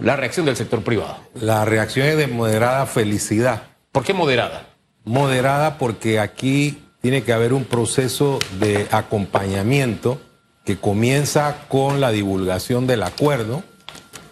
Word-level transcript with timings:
la 0.00 0.16
reacción 0.16 0.46
del 0.46 0.56
sector 0.56 0.82
privado. 0.82 1.18
La 1.34 1.64
reacción 1.64 2.06
es 2.06 2.16
de 2.16 2.26
moderada 2.26 2.86
felicidad. 2.86 3.62
¿Por 3.92 4.04
qué 4.04 4.12
moderada? 4.12 4.66
Moderada 5.04 5.78
porque 5.78 6.18
aquí 6.20 6.82
tiene 7.00 7.22
que 7.22 7.32
haber 7.32 7.52
un 7.52 7.64
proceso 7.64 8.38
de 8.58 8.86
acompañamiento 8.90 10.20
que 10.64 10.76
comienza 10.76 11.66
con 11.68 12.00
la 12.00 12.10
divulgación 12.10 12.86
del 12.86 13.02
acuerdo 13.02 13.62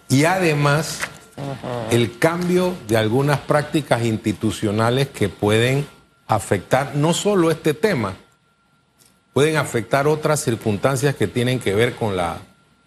y 0.09 0.25
además 0.25 1.01
el 1.91 2.19
cambio 2.19 2.75
de 2.87 2.97
algunas 2.97 3.39
prácticas 3.39 4.05
institucionales 4.05 5.09
que 5.09 5.29
pueden 5.29 5.87
afectar 6.27 6.95
no 6.95 7.15
solo 7.15 7.51
este 7.51 7.75
tema, 7.75 8.17
pueden 9.33 9.57
afectar 9.57 10.07
otras 10.07 10.41
circunstancias 10.41 11.15
que 11.15 11.27
tienen 11.27 11.61
que 11.61 11.75
ver 11.75 11.95
con 11.95 12.17
la 12.17 12.39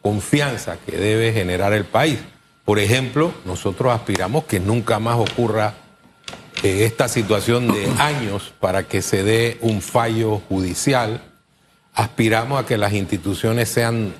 confianza 0.01 0.77
que 0.85 0.97
debe 0.97 1.33
generar 1.33 1.73
el 1.73 1.85
país. 1.85 2.19
Por 2.65 2.79
ejemplo, 2.79 3.33
nosotros 3.45 3.93
aspiramos 3.93 4.45
que 4.45 4.59
nunca 4.59 4.99
más 4.99 5.17
ocurra 5.17 5.73
eh, 6.63 6.85
esta 6.85 7.07
situación 7.07 7.71
de 7.71 7.89
años 7.99 8.53
para 8.59 8.83
que 8.83 9.01
se 9.01 9.23
dé 9.23 9.57
un 9.61 9.81
fallo 9.81 10.41
judicial. 10.47 11.21
Aspiramos 11.93 12.63
a 12.63 12.65
que 12.65 12.77
las 12.77 12.93
instituciones 12.93 13.69
sean 13.69 14.13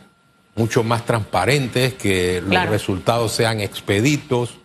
mucho 0.55 0.84
más 0.84 1.05
transparentes, 1.05 1.93
que 1.93 2.41
los 2.45 2.67
resultados 2.67 3.31
sean 3.31 3.62
expeditos, 3.62 4.57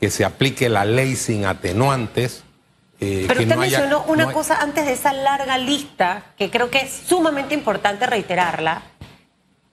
que 0.00 0.10
se 0.10 0.24
aplique 0.24 0.68
la 0.68 0.84
ley 0.84 1.16
sin 1.16 1.44
atenuantes. 1.44 2.44
Eh, 3.00 3.26
Pero 3.28 3.42
usted 3.42 3.56
mencionó 3.56 4.04
una 4.04 4.32
cosa 4.32 4.60
antes 4.60 4.86
de 4.86 4.92
esa 4.92 5.12
larga 5.12 5.58
lista, 5.58 6.32
que 6.36 6.50
creo 6.50 6.70
que 6.70 6.78
es 6.78 7.02
sumamente 7.06 7.54
importante 7.54 8.06
reiterarla, 8.06 8.82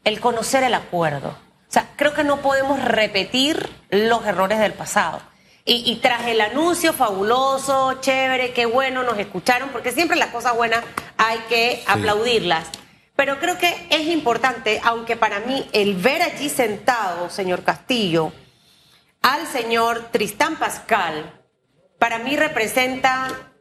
el 0.03 0.19
conocer 0.19 0.63
el 0.63 0.73
acuerdo. 0.73 1.44
Sea, 1.75 1.89
creo 1.97 2.13
que 2.13 2.23
no 2.23 2.37
podemos 2.37 2.81
repetir 2.81 3.69
los 3.89 4.25
errores 4.25 4.59
del 4.59 4.71
pasado. 4.71 5.21
Y, 5.65 5.99
tras 6.01 6.25
el 6.27 6.39
anuncio 6.39 6.93
fabuloso, 6.93 7.99
chévere, 7.99 8.53
qué 8.53 8.65
bueno, 8.65 9.03
nos 9.03 9.17
escucharon, 9.17 9.67
porque 9.71 9.91
siempre 9.91 10.15
las 10.15 10.29
cosas 10.29 10.55
buenas 10.55 10.85
hay 11.17 11.37
que 11.49 11.83
aplaudirlas. 11.85 12.67
Pero 13.17 13.39
creo 13.39 13.57
que 13.57 13.87
es 13.89 14.07
importante, 14.07 14.79
aunque 14.85 15.17
para 15.17 15.41
mí 15.41 15.67
el 15.73 15.95
ver 15.95 16.21
allí 16.21 16.47
sentado, 16.47 17.29
señor 17.29 17.63
Castillo, 17.63 18.31
al 19.21 19.45
señor 19.45 20.11
Tristán 20.13 20.55
Pascal, 20.55 21.41
para 21.99 22.19
mí 22.19 22.37
representa 22.37 23.51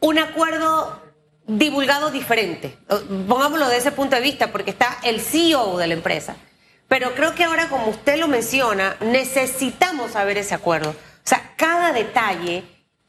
un 0.00 0.18
acuerdo 0.18 1.02
divulgado 1.46 2.10
diferente. 2.10 2.78
Pongámoslo 3.28 3.68
de 3.68 3.76
ese 3.76 3.92
punto 3.92 4.16
de 4.16 4.22
vista, 4.22 4.50
porque 4.52 4.70
está 4.70 5.00
el 5.02 5.20
CEO 5.20 5.76
de 5.76 5.86
la 5.88 5.92
empresa 5.92 6.34
pero 6.92 7.14
creo 7.14 7.34
que 7.34 7.44
ahora, 7.44 7.70
como 7.70 7.88
usted 7.88 8.18
lo 8.18 8.28
menciona, 8.28 8.96
necesitamos 9.00 10.10
saber 10.10 10.36
ese 10.36 10.54
acuerdo. 10.54 10.90
O 10.90 10.94
sea, 11.24 11.54
cada 11.56 11.90
detalle 11.90 12.64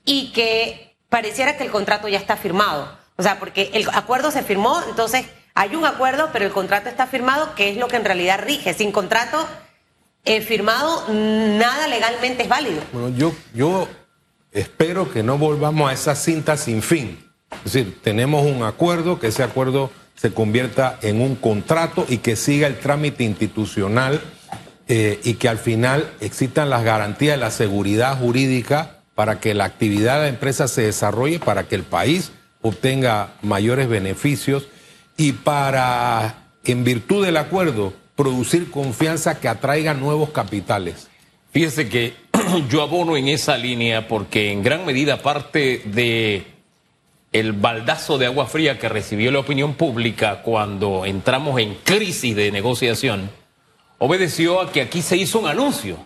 y 0.06 0.31
que 0.31 0.95
pareciera 1.09 1.58
que 1.58 1.66
el 1.66 1.70
contrato 1.70 2.08
ya 2.08 2.17
está 2.17 2.38
firmado. 2.38 2.98
O 3.17 3.23
sea, 3.23 3.40
porque 3.40 3.72
el 3.73 3.86
acuerdo 3.92 4.31
se 4.31 4.42
firmó, 4.42 4.81
entonces 4.88 5.25
hay 5.53 5.75
un 5.75 5.86
acuerdo, 5.86 6.30
pero 6.31 6.45
el 6.45 6.53
contrato 6.53 6.88
está 6.88 7.08
firmado, 7.08 7.56
que 7.56 7.72
es 7.72 7.75
lo 7.75 7.90
que 7.90 7.98
en 7.98 8.06
realidad 8.06 8.40
rige. 8.42 8.73
Sin 8.73 8.94
contrato 8.94 9.45
eh, 10.23 10.40
firmado, 10.40 11.03
nada 11.09 11.86
legalmente 11.88 12.44
es 12.44 12.47
válido. 12.47 12.81
Bueno, 12.94 13.09
yo, 13.09 13.36
yo 13.53 13.90
espero 14.53 15.12
que 15.12 15.23
no 15.23 15.38
volvamos 15.38 15.90
a 15.90 15.94
esa 15.94 16.16
cinta 16.16 16.56
sin 16.56 16.81
fin. 16.81 17.30
Es 17.66 17.73
decir, 17.73 18.00
tenemos 18.02 18.45
un 18.45 18.64
acuerdo, 18.64 19.20
que 19.20 19.28
ese 19.28 19.44
acuerdo 19.44 19.92
se 20.16 20.33
convierta 20.33 21.00
en 21.02 21.22
un 21.22 21.36
contrato 21.36 22.06
y 22.08 22.17
que 22.17 22.36
siga 22.36 22.67
el 22.67 22.80
trámite 22.80 23.23
institucional 23.23 24.22
eh, 24.88 25.19
y 25.23 25.36
que 25.36 25.50
al 25.50 25.58
final 25.58 26.11
existan 26.19 26.69
las 26.69 26.83
garantías 26.83 27.38
de 27.38 27.42
la 27.42 27.52
seguridad 27.52 28.17
jurídica 28.17 29.00
para 29.16 29.39
que 29.39 29.53
la 29.53 29.66
actividad 29.66 30.16
de 30.16 30.22
la 30.23 30.28
empresa 30.30 30.67
se 30.67 30.84
desarrolle, 30.84 31.39
para 31.39 31.67
que 31.67 31.75
el 31.75 31.84
país 31.84 32.31
obtenga 32.61 33.34
mayores 33.41 33.88
beneficios 33.88 34.68
y 35.18 35.34
para, 35.34 36.50
en 36.66 36.84
virtud 36.84 37.25
del 37.25 37.38
acuerdo, 37.38 37.94
producir 38.16 38.72
confianza 38.72 39.40
que 39.40 39.47
atraiga 39.47 39.94
nuevos 39.94 40.29
capitales. 40.29 41.07
Fíjese 41.52 41.88
que 41.88 42.13
yo 42.69 42.81
abono 42.81 43.16
en 43.16 43.28
esa 43.28 43.57
línea 43.57 44.07
porque 44.07 44.52
en 44.52 44.63
gran 44.63 44.85
medida 44.85 45.22
parte 45.22 45.81
de 45.85 46.53
el 47.34 47.54
baldazo 47.54 48.18
de 48.18 48.28
agua 48.28 48.46
fría 48.46 48.78
que 48.78 48.88
recibió 48.88 49.32
la 49.32 49.40
opinión 49.40 49.74
pública 49.74 50.44
cuando 50.44 51.06
entramos 51.06 51.60
en 51.60 51.76
crisis 51.84 52.36
de 52.36 52.52
negociación 52.52 53.30
obedeció 53.98 54.62
a 54.62 54.72
que 54.72 54.82
aquí 54.82 55.02
se 55.02 55.18
hizo 55.18 55.40
un 55.40 55.48
anuncio. 55.48 55.98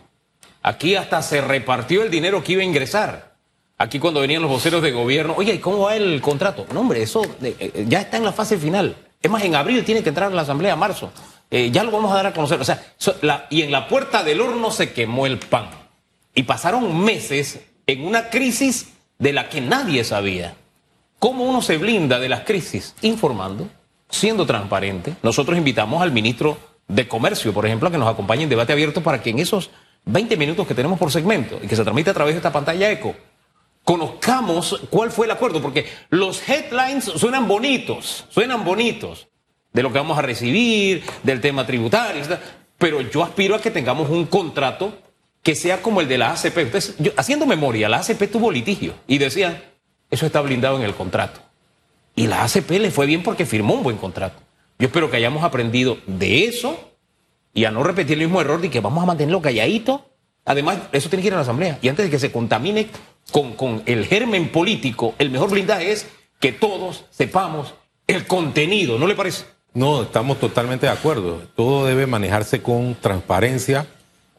Aquí 0.64 0.96
hasta 0.96 1.22
se 1.22 1.42
repartió 1.42 2.04
el 2.04 2.12
dinero 2.12 2.44
que 2.44 2.54
iba 2.54 2.62
a 2.62 2.66
ingresar. 2.66 3.36
Aquí 3.78 4.00
cuando 4.00 4.22
venían 4.22 4.42
los 4.42 4.52
voceros 4.52 4.82
de 4.82 4.92
gobierno, 4.92 5.34
oye, 5.38 5.56
¿y 5.56 5.60
cómo 5.60 5.80
va 5.80 5.96
el 5.96 6.22
contrato? 6.22 6.66
No, 6.74 6.80
hombre, 6.80 7.02
eso 7.02 7.24
eh, 7.42 7.56
eh, 7.60 7.86
ya 7.88 8.02
está 8.02 8.18
en 8.18 8.24
la 8.24 8.32
fase 8.32 8.58
final. 8.58 8.96
Es 9.22 9.30
más, 9.30 9.44
en 9.44 9.56
abril 9.56 9.84
tiene 9.84 10.04
que 10.04 10.10
entrar 10.10 10.32
a 10.32 10.36
la 10.36 10.44
Asamblea, 10.44 10.76
marzo. 10.76 11.12
Eh, 11.50 11.72
ya 11.72 11.84
lo 11.84 11.92
vamos 11.92 12.12
a 12.12 12.16
dar 12.16 12.28
a 12.28 12.34
conocer. 12.34 12.60
O 12.60 12.64
sea, 12.64 13.48
y 13.50 13.62
en 13.62 13.72
la 13.72 13.88
puerta 13.88 14.24
del 14.24 14.42
horno 14.42 14.72
se 14.72 14.94
quemó 14.94 15.26
el 15.26 15.40
pan. 15.40 15.70
Y 16.34 16.44
pasaron 16.44 17.04
meses 17.04 17.60
en 17.88 18.06
una 18.06 18.30
crisis 18.30 18.94
de 19.18 19.34
la 19.34 19.50
que 19.50 19.62
nadie 19.62 20.04
sabía. 20.04 20.56
¿Cómo 21.20 21.46
uno 21.46 21.62
se 21.62 21.78
blinda 21.78 22.20
de 22.20 22.30
las 22.30 22.42
crisis? 22.42 22.96
Informando, 23.02 23.68
siendo 24.10 24.46
transparente. 24.46 25.16
Nosotros 25.24 25.58
invitamos 25.58 26.02
al 26.02 26.12
ministro 26.12 26.58
de 26.88 27.08
Comercio, 27.08 27.54
por 27.54 27.66
ejemplo, 27.66 27.90
a 27.90 27.92
que 27.92 27.98
nos 27.98 28.08
acompañe 28.08 28.44
en 28.44 28.50
debate 28.50 28.74
abierto 28.74 29.02
para 29.02 29.22
que 29.22 29.32
en 29.32 29.40
esos 29.40 29.72
20 30.06 30.38
minutos 30.38 30.68
que 30.68 30.76
tenemos 30.76 31.00
por 31.00 31.12
segmento 31.12 31.60
y 31.62 31.68
que 31.68 31.76
se 31.76 31.84
transmite 31.84 32.12
a 32.12 32.14
través 32.14 32.34
de 32.34 32.38
esta 32.38 32.54
pantalla 32.54 32.92
eco, 32.92 33.16
conozcamos 33.84 34.82
cuál 34.90 35.12
fue 35.12 35.26
el 35.26 35.32
acuerdo, 35.32 35.62
porque 35.62 35.86
los 36.10 36.48
headlines 36.48 37.06
suenan 37.06 37.48
bonitos, 37.48 38.26
suenan 38.30 38.64
bonitos 38.64 39.28
de 39.74 39.84
lo 39.84 39.92
que 39.92 39.98
vamos 39.98 40.18
a 40.18 40.22
recibir, 40.22 41.04
del 41.24 41.42
tema 41.42 41.66
tributario, 41.66 42.24
pero 42.78 43.02
yo 43.02 43.24
aspiro 43.24 43.56
a 43.56 43.62
que 43.62 43.72
tengamos 43.72 44.10
un 44.10 44.26
contrato 44.26 44.98
que 45.42 45.56
sea 45.56 45.82
como 45.82 46.02
el 46.02 46.08
de 46.08 46.18
la 46.18 46.32
ACP. 46.32 46.76
Yo, 47.00 47.12
haciendo 47.18 47.46
memoria, 47.46 47.90
la 47.90 47.98
ACP 47.98 48.32
tuvo 48.32 48.52
litigio 48.52 48.94
y 49.08 49.18
decían, 49.18 49.62
eso 50.10 50.26
está 50.26 50.42
blindado 50.42 50.78
en 50.78 50.84
el 50.84 50.94
contrato. 50.94 51.42
Y 52.16 52.28
la 52.28 52.44
ACP 52.44 52.72
le 52.72 52.92
fue 52.92 53.06
bien 53.06 53.24
porque 53.24 53.46
firmó 53.46 53.76
un 53.76 53.84
buen 53.84 53.98
contrato. 53.98 54.42
Yo 54.80 54.88
espero 54.88 55.10
que 55.10 55.18
hayamos 55.18 55.44
aprendido 55.44 55.98
de 56.08 56.46
eso 56.46 56.92
y 57.54 57.66
a 57.66 57.72
no 57.72 57.84
repetir 57.84 58.14
el 58.14 58.26
mismo 58.26 58.42
error 58.42 58.62
de 58.62 58.70
que 58.70 58.80
vamos 58.80 59.04
a 59.04 59.08
mantenerlo 59.08 59.42
calladito. 59.42 60.10
Además, 60.46 60.78
eso 60.92 61.10
tiene 61.10 61.22
que 61.22 61.28
ir 61.28 61.34
a 61.34 61.38
la 61.38 61.42
Asamblea. 61.42 61.80
Y 61.82 61.90
antes 61.90 62.06
de 62.06 62.12
que 62.12 62.20
se 62.20 62.32
contamine 62.32 62.88
con, 63.32 63.54
con 63.54 63.84
el 63.86 64.06
germen 64.06 64.50
político, 64.52 65.16
el 65.18 65.30
mejor 65.30 65.50
blindaje 65.50 65.92
es 65.92 66.08
que 66.40 66.52
todos 66.52 67.06
sepamos 67.10 67.74
el 68.08 68.26
contenido, 68.26 68.98
¿no 68.98 69.08
le 69.08 69.16
parece? 69.16 69.46
No, 69.74 70.04
estamos 70.04 70.40
totalmente 70.40 70.86
de 70.86 70.92
acuerdo. 70.92 71.42
Todo 71.56 71.86
debe 71.86 72.08
manejarse 72.08 72.62
con 72.62 72.96
transparencia, 72.96 73.86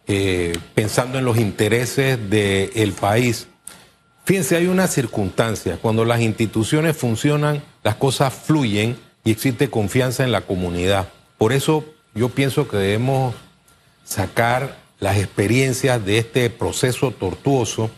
eh, 0.07 0.53
pensando 0.75 1.19
en 1.19 1.25
los 1.25 1.37
intereses 1.37 2.19
del 2.31 2.93
país. 2.93 3.47
Fíjense, 4.29 4.57
hay 4.57 4.67
una 4.67 4.89
circunstancia, 4.89 5.79
cuando 5.81 6.05
las 6.05 6.21
instituciones 6.21 6.95
funcionan, 6.95 7.63
las 7.83 7.95
cosas 7.95 8.35
fluyen 8.35 8.99
y 9.25 9.31
existe 9.31 9.71
confianza 9.71 10.23
en 10.23 10.33
la 10.33 10.43
comunidad. 10.43 11.09
Por 11.39 11.55
eso 11.55 11.87
yo 12.15 12.29
pienso 12.29 12.69
que 12.69 12.77
debemos 12.77 13.35
sacar 14.05 14.77
las 15.01 15.17
experiencias 15.17 16.05
de 16.05 16.19
este 16.19 16.51
proceso 16.51 17.11
tortuoso 17.11 17.91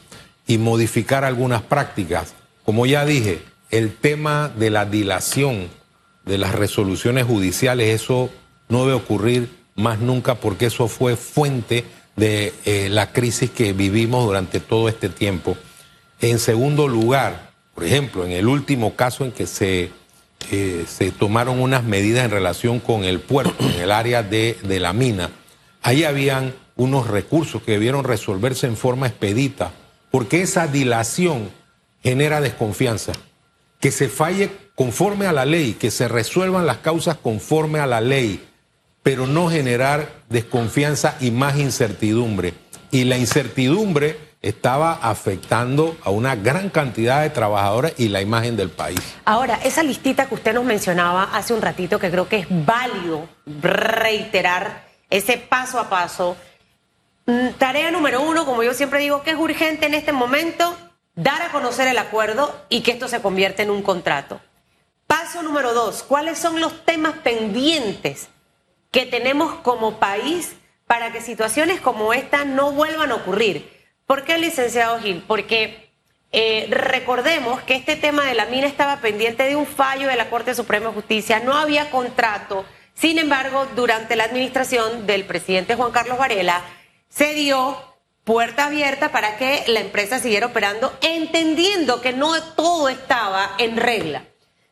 y 0.46 0.58
modificar 0.58 1.24
algunas 1.24 1.62
prácticas. 1.62 2.34
Como 2.64 2.86
ya 2.86 3.04
dije, 3.04 3.42
el 3.72 3.92
tema 3.97 4.52
de 4.56 4.70
la 4.70 4.84
dilación 4.84 5.68
de 6.24 6.38
las 6.38 6.54
resoluciones 6.54 7.24
judiciales, 7.24 8.02
eso 8.02 8.30
no 8.68 8.82
debe 8.82 8.92
ocurrir 8.92 9.50
más 9.74 9.98
nunca 9.98 10.36
porque 10.36 10.66
eso 10.66 10.86
fue 10.86 11.16
fuente 11.16 11.84
de 12.14 12.54
eh, 12.66 12.88
la 12.88 13.10
crisis 13.10 13.50
que 13.50 13.72
vivimos 13.72 14.24
durante 14.26 14.60
todo 14.60 14.88
este 14.88 15.09
tiempo. 15.09 15.56
En 16.21 16.39
segundo 16.39 16.87
lugar, 16.87 17.51
por 17.75 17.84
ejemplo, 17.84 18.27
en 18.27 18.33
el 18.33 18.47
último 18.47 18.95
caso 18.95 19.25
en 19.25 19.33
que 19.33 19.47
se, 19.47 19.91
eh, 20.51 20.84
se 20.87 21.13
tomaron 21.13 21.61
unas 21.61 21.84
medidas 21.84 22.25
en 22.27 22.31
relación 22.31 22.78
con 22.78 23.05
el 23.05 23.21
puerto, 23.21 23.65
en 23.65 23.81
el 23.81 23.91
área 23.91 24.22
de, 24.22 24.59
de 24.63 24.81
la 24.81 24.93
mina, 24.93 25.31
ahí 25.83 26.05
habían 26.05 26.55
unos 26.77 27.09
recursos 27.09 27.63
que 27.63 27.72
debieron 27.72 28.05
resolverse 28.05 28.67
en 28.67 28.77
forma 28.77 29.07
expedita, 29.07 29.72
porque 30.11 30.43
esa 30.43 30.67
dilación 30.67 31.51
genera 32.03 32.41
desconfianza. 32.41 33.13
Que 33.81 33.91
se 33.91 34.11
falle 34.11 34.51
conforme 34.75 35.27
a 35.27 35.33
la 35.33 35.47
ley, 35.47 35.72
que 35.72 35.91
se 35.91 36.07
resuelvan 36.07 36.67
las 36.67 36.78
causas 36.78 37.17
conforme 37.17 37.78
a 37.78 37.87
la 37.87 38.03
ley, 38.03 38.47
pero 39.03 39.27
no 39.27 39.49
generar 39.49 40.22
desconfianza 40.28 41.17
y 41.21 41.31
más 41.31 41.59
incertidumbre. 41.59 42.53
Y 42.91 43.05
la 43.05 43.17
incertidumbre 43.17 44.29
estaba 44.42 44.92
afectando 45.03 45.97
a 46.03 46.10
una 46.10 46.34
gran 46.34 46.71
cantidad 46.71 47.22
de 47.22 47.31
trabajadores 47.31 47.95
y 47.98 48.09
la 48.09 48.22
imagen 48.22 48.57
del 48.57 48.71
país. 48.71 48.98
Ahora, 49.25 49.60
esa 49.65 49.83
listita 49.83 50.27
que 50.27 50.34
usted 50.34 50.54
nos 50.54 50.65
mencionaba 50.65 51.25
hace 51.34 51.53
un 51.53 51.60
ratito, 51.60 51.98
que 51.98 52.10
creo 52.10 52.28
que 52.28 52.39
es 52.39 52.47
válido 52.48 53.28
reiterar 53.47 54.89
ese 55.10 55.37
paso 55.37 55.78
a 55.78 55.91
paso, 55.91 56.37
mm, 57.27 57.51
tarea 57.59 57.91
número 57.91 58.22
uno, 58.22 58.47
como 58.47 58.63
yo 58.63 58.72
siempre 58.72 59.01
digo, 59.01 59.22
que 59.22 59.33
es 59.33 59.37
urgente 59.37 59.87
en 59.87 59.95
este 59.95 60.13
momento, 60.13 60.75
dar 61.15 61.43
a 61.43 61.51
conocer 61.51 61.89
el 61.89 61.98
acuerdo 61.98 62.65
y 62.71 62.81
que 62.81 62.93
esto 62.93 63.09
se 63.09 63.21
convierta 63.21 63.63
en 63.63 63.71
un 63.71 63.83
contrato. 63.83 64.41
Paso 65.07 65.43
número 65.43 65.75
dos, 65.75 66.03
¿cuáles 66.03 66.39
son 66.39 66.60
los 66.60 66.84
temas 66.86 67.15
pendientes 67.19 68.28
que 68.91 69.04
tenemos 69.04 69.54
como 69.57 69.98
país 69.98 70.53
para 70.86 71.13
que 71.13 71.21
situaciones 71.21 71.81
como 71.81 72.15
esta 72.15 72.45
no 72.45 72.72
vuelvan 72.72 73.10
a 73.10 73.16
ocurrir? 73.16 73.79
¿Por 74.10 74.24
qué, 74.24 74.39
licenciado 74.39 74.98
Gil? 74.98 75.22
Porque 75.24 75.92
eh, 76.33 76.66
recordemos 76.68 77.62
que 77.62 77.77
este 77.77 77.95
tema 77.95 78.27
de 78.27 78.34
la 78.34 78.47
mina 78.47 78.66
estaba 78.66 78.97
pendiente 78.97 79.45
de 79.45 79.54
un 79.54 79.68
fallo 79.68 80.09
de 80.09 80.16
la 80.16 80.28
Corte 80.28 80.53
Suprema 80.53 80.89
de 80.89 80.95
Justicia, 80.95 81.39
no 81.39 81.54
había 81.54 81.91
contrato. 81.91 82.65
Sin 82.92 83.21
embargo, 83.21 83.68
durante 83.77 84.16
la 84.16 84.24
administración 84.24 85.07
del 85.07 85.27
presidente 85.27 85.77
Juan 85.77 85.92
Carlos 85.92 86.18
Varela, 86.18 86.60
se 87.09 87.34
dio 87.34 87.78
puerta 88.24 88.66
abierta 88.66 89.12
para 89.12 89.36
que 89.36 89.62
la 89.68 89.78
empresa 89.78 90.18
siguiera 90.18 90.47
operando, 90.47 90.92
entendiendo 91.03 92.01
que 92.01 92.12
no 92.12 92.33
todo 92.57 92.89
estaba 92.89 93.54
en 93.59 93.77
regla. 93.77 94.24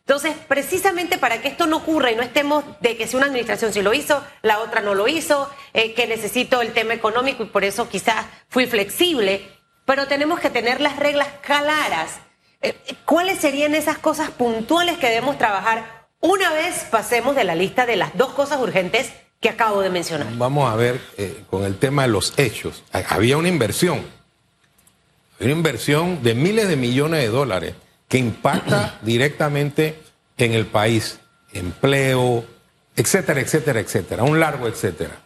Entonces, 0.09 0.37
precisamente 0.49 1.19
para 1.19 1.43
que 1.43 1.49
esto 1.49 1.67
no 1.67 1.77
ocurra 1.77 2.11
y 2.11 2.17
no 2.17 2.23
estemos 2.23 2.65
de 2.81 2.97
que 2.97 3.07
si 3.07 3.15
una 3.15 3.27
administración 3.27 3.75
sí 3.75 3.83
lo 3.83 3.93
hizo, 3.93 4.25
la 4.41 4.61
otra 4.61 4.81
no 4.81 4.95
lo 4.95 5.07
hizo, 5.07 5.51
eh, 5.75 5.93
que 5.93 6.07
necesito 6.07 6.63
el 6.63 6.73
tema 6.73 6.95
económico 6.95 7.43
y 7.43 7.47
por 7.47 7.63
eso 7.63 7.91
quizás 7.91 8.25
fui 8.49 8.65
flexible, 8.65 9.47
pero 9.85 10.07
tenemos 10.07 10.41
que 10.41 10.49
tener 10.49 10.81
las 10.81 10.97
reglas 10.97 11.29
claras. 11.43 12.21
Eh, 12.63 12.75
¿Cuáles 13.05 13.39
serían 13.39 13.75
esas 13.75 13.99
cosas 13.99 14.31
puntuales 14.31 14.97
que 14.97 15.09
debemos 15.09 15.37
trabajar 15.37 16.07
una 16.21 16.55
vez 16.55 16.87
pasemos 16.91 17.37
de 17.37 17.45
la 17.45 17.55
lista 17.55 17.85
de 17.85 17.97
las 17.97 18.17
dos 18.17 18.31
cosas 18.31 18.59
urgentes 18.63 19.13
que 19.43 19.51
acabo 19.51 19.83
de 19.83 19.91
mencionar? 19.91 20.29
Vamos 20.39 20.73
a 20.73 20.77
ver 20.77 21.03
eh, 21.19 21.45
con 21.51 21.65
el 21.65 21.79
tema 21.79 22.05
de 22.05 22.09
los 22.09 22.33
hechos. 22.39 22.83
Había 23.11 23.37
una 23.37 23.49
inversión, 23.49 24.07
una 25.39 25.53
inversión 25.53 26.23
de 26.23 26.35
miles 26.35 26.67
de 26.67 26.77
millones 26.77 27.21
de 27.21 27.29
dólares 27.29 27.75
que 28.09 28.19
impacta 28.19 28.99
directamente 29.03 30.01
en 30.37 30.53
el 30.55 30.67
país, 30.67 31.19
empleo, 31.53 32.45
etcétera, 32.97 33.41
etcétera, 33.41 33.81
etcétera, 33.81 34.23
un 34.25 34.41
largo 34.41 34.67
etcétera. 34.67 35.21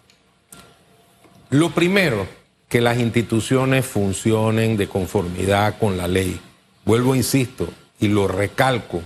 Lo 1.51 1.71
primero, 1.71 2.27
que 2.69 2.81
las 2.81 2.99
instituciones 2.99 3.85
funcionen 3.85 4.79
de 4.79 4.89
conformidad 4.89 5.79
con 5.79 5.99
la 5.99 6.09
ley. 6.09 6.41
Vuelvo, 6.87 7.15
insisto, 7.15 7.69
y 8.01 8.09
lo 8.09 8.29
recalco, 8.29 9.03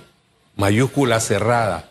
mayúscula 0.54 1.18
cerrada, 1.18 1.90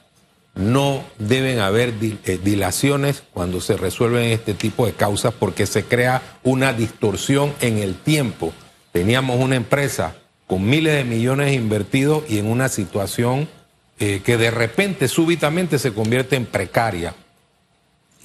no 0.56 1.04
deben 1.20 1.60
haber 1.60 1.94
eh, 2.02 2.40
dilaciones 2.42 3.24
cuando 3.34 3.60
se 3.60 3.76
resuelven 3.76 4.32
este 4.32 4.54
tipo 4.54 4.86
de 4.86 4.94
causas 4.94 5.34
porque 5.34 5.66
se 5.66 5.84
crea 5.84 6.22
una 6.44 6.72
distorsión 6.72 7.54
en 7.60 7.80
el 7.80 7.96
tiempo. 7.96 8.54
Teníamos 8.94 9.42
una 9.42 9.58
empresa 9.58 10.16
con 10.48 10.66
miles 10.68 10.96
de 10.96 11.04
millones 11.04 11.54
invertidos 11.54 12.24
y 12.30 12.38
en 12.38 12.48
una 12.48 12.70
situación 12.70 13.50
eh, 14.00 14.22
que 14.26 14.38
de 14.38 14.52
repente, 14.52 15.08
súbitamente 15.08 15.80
se 15.80 15.94
convierte 15.94 16.36
en 16.36 16.46
precaria. 16.46 17.16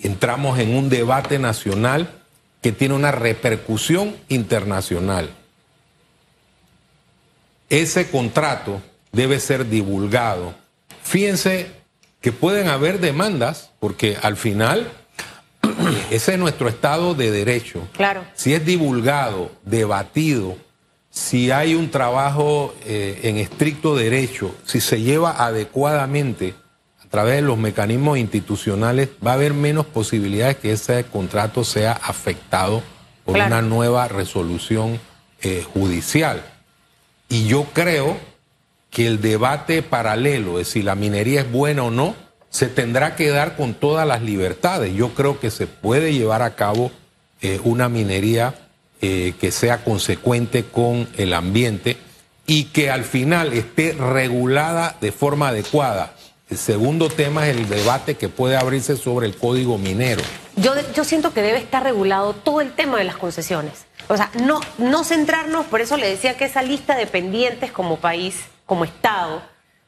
Entramos 0.02 0.58
en 0.58 0.74
un 0.74 0.88
debate 0.88 1.38
nacional 1.38 2.10
que 2.60 2.72
tiene 2.72 2.94
una 2.94 3.12
repercusión 3.12 4.16
internacional. 4.28 5.30
Ese 7.68 8.10
contrato 8.10 8.82
debe 9.12 9.38
ser 9.38 9.68
divulgado. 9.68 10.54
Fíjense 11.02 11.70
que 12.20 12.32
pueden 12.32 12.68
haber 12.68 13.00
demandas, 13.00 13.70
porque 13.78 14.18
al 14.20 14.36
final 14.36 14.90
ese 16.10 16.32
es 16.32 16.38
nuestro 16.38 16.68
estado 16.68 17.14
de 17.14 17.30
derecho. 17.30 17.86
Claro. 17.92 18.24
Si 18.34 18.54
es 18.54 18.66
divulgado, 18.66 19.52
debatido, 19.64 20.56
si 21.10 21.50
hay 21.50 21.74
un 21.74 21.90
trabajo 21.90 22.74
eh, 22.84 23.20
en 23.24 23.36
estricto 23.36 23.96
derecho, 23.96 24.54
si 24.64 24.80
se 24.80 25.02
lleva 25.02 25.44
adecuadamente 25.44 26.54
a 27.04 27.08
través 27.08 27.36
de 27.36 27.42
los 27.42 27.58
mecanismos 27.58 28.18
institucionales, 28.18 29.08
va 29.24 29.32
a 29.32 29.34
haber 29.34 29.52
menos 29.52 29.86
posibilidades 29.86 30.56
que 30.58 30.72
ese 30.72 31.04
contrato 31.04 31.64
sea 31.64 31.92
afectado 31.92 32.82
por 33.24 33.36
una 33.36 33.60
nueva 33.60 34.06
resolución 34.06 35.00
eh, 35.42 35.64
judicial. 35.74 36.42
Y 37.28 37.46
yo 37.46 37.64
creo 37.72 38.16
que 38.90 39.06
el 39.06 39.20
debate 39.20 39.82
paralelo 39.82 40.58
de 40.58 40.64
si 40.64 40.82
la 40.82 40.94
minería 40.94 41.40
es 41.40 41.50
buena 41.50 41.82
o 41.84 41.90
no 41.90 42.14
se 42.50 42.66
tendrá 42.66 43.14
que 43.14 43.28
dar 43.28 43.56
con 43.56 43.74
todas 43.74 44.06
las 44.06 44.22
libertades. 44.22 44.94
Yo 44.94 45.14
creo 45.14 45.38
que 45.40 45.50
se 45.50 45.66
puede 45.66 46.12
llevar 46.12 46.42
a 46.42 46.56
cabo 46.56 46.90
eh, 47.40 47.60
una 47.64 47.88
minería 47.88 48.54
eh, 49.02 49.34
que 49.40 49.50
sea 49.50 49.84
consecuente 49.84 50.64
con 50.64 51.08
el 51.16 51.32
ambiente 51.32 51.96
y 52.46 52.64
que 52.64 52.90
al 52.90 53.04
final 53.04 53.52
esté 53.52 53.92
regulada 53.92 54.96
de 55.00 55.12
forma 55.12 55.48
adecuada. 55.48 56.14
El 56.50 56.58
segundo 56.58 57.08
tema 57.08 57.48
es 57.48 57.56
el 57.56 57.68
debate 57.68 58.16
que 58.16 58.28
puede 58.28 58.56
abrirse 58.56 58.96
sobre 58.96 59.26
el 59.26 59.36
código 59.36 59.78
minero. 59.78 60.22
Yo, 60.56 60.74
yo 60.94 61.04
siento 61.04 61.32
que 61.32 61.42
debe 61.42 61.58
estar 61.58 61.84
regulado 61.84 62.34
todo 62.34 62.60
el 62.60 62.72
tema 62.72 62.98
de 62.98 63.04
las 63.04 63.16
concesiones. 63.16 63.86
O 64.08 64.16
sea, 64.16 64.30
no, 64.42 64.60
no 64.78 65.04
centrarnos, 65.04 65.66
por 65.66 65.80
eso 65.80 65.96
le 65.96 66.08
decía 66.08 66.36
que 66.36 66.44
esa 66.44 66.62
lista 66.62 66.96
de 66.96 67.06
pendientes 67.06 67.70
como 67.70 67.98
país 67.98 68.36
como 68.66 68.84
Estado, 68.84 69.42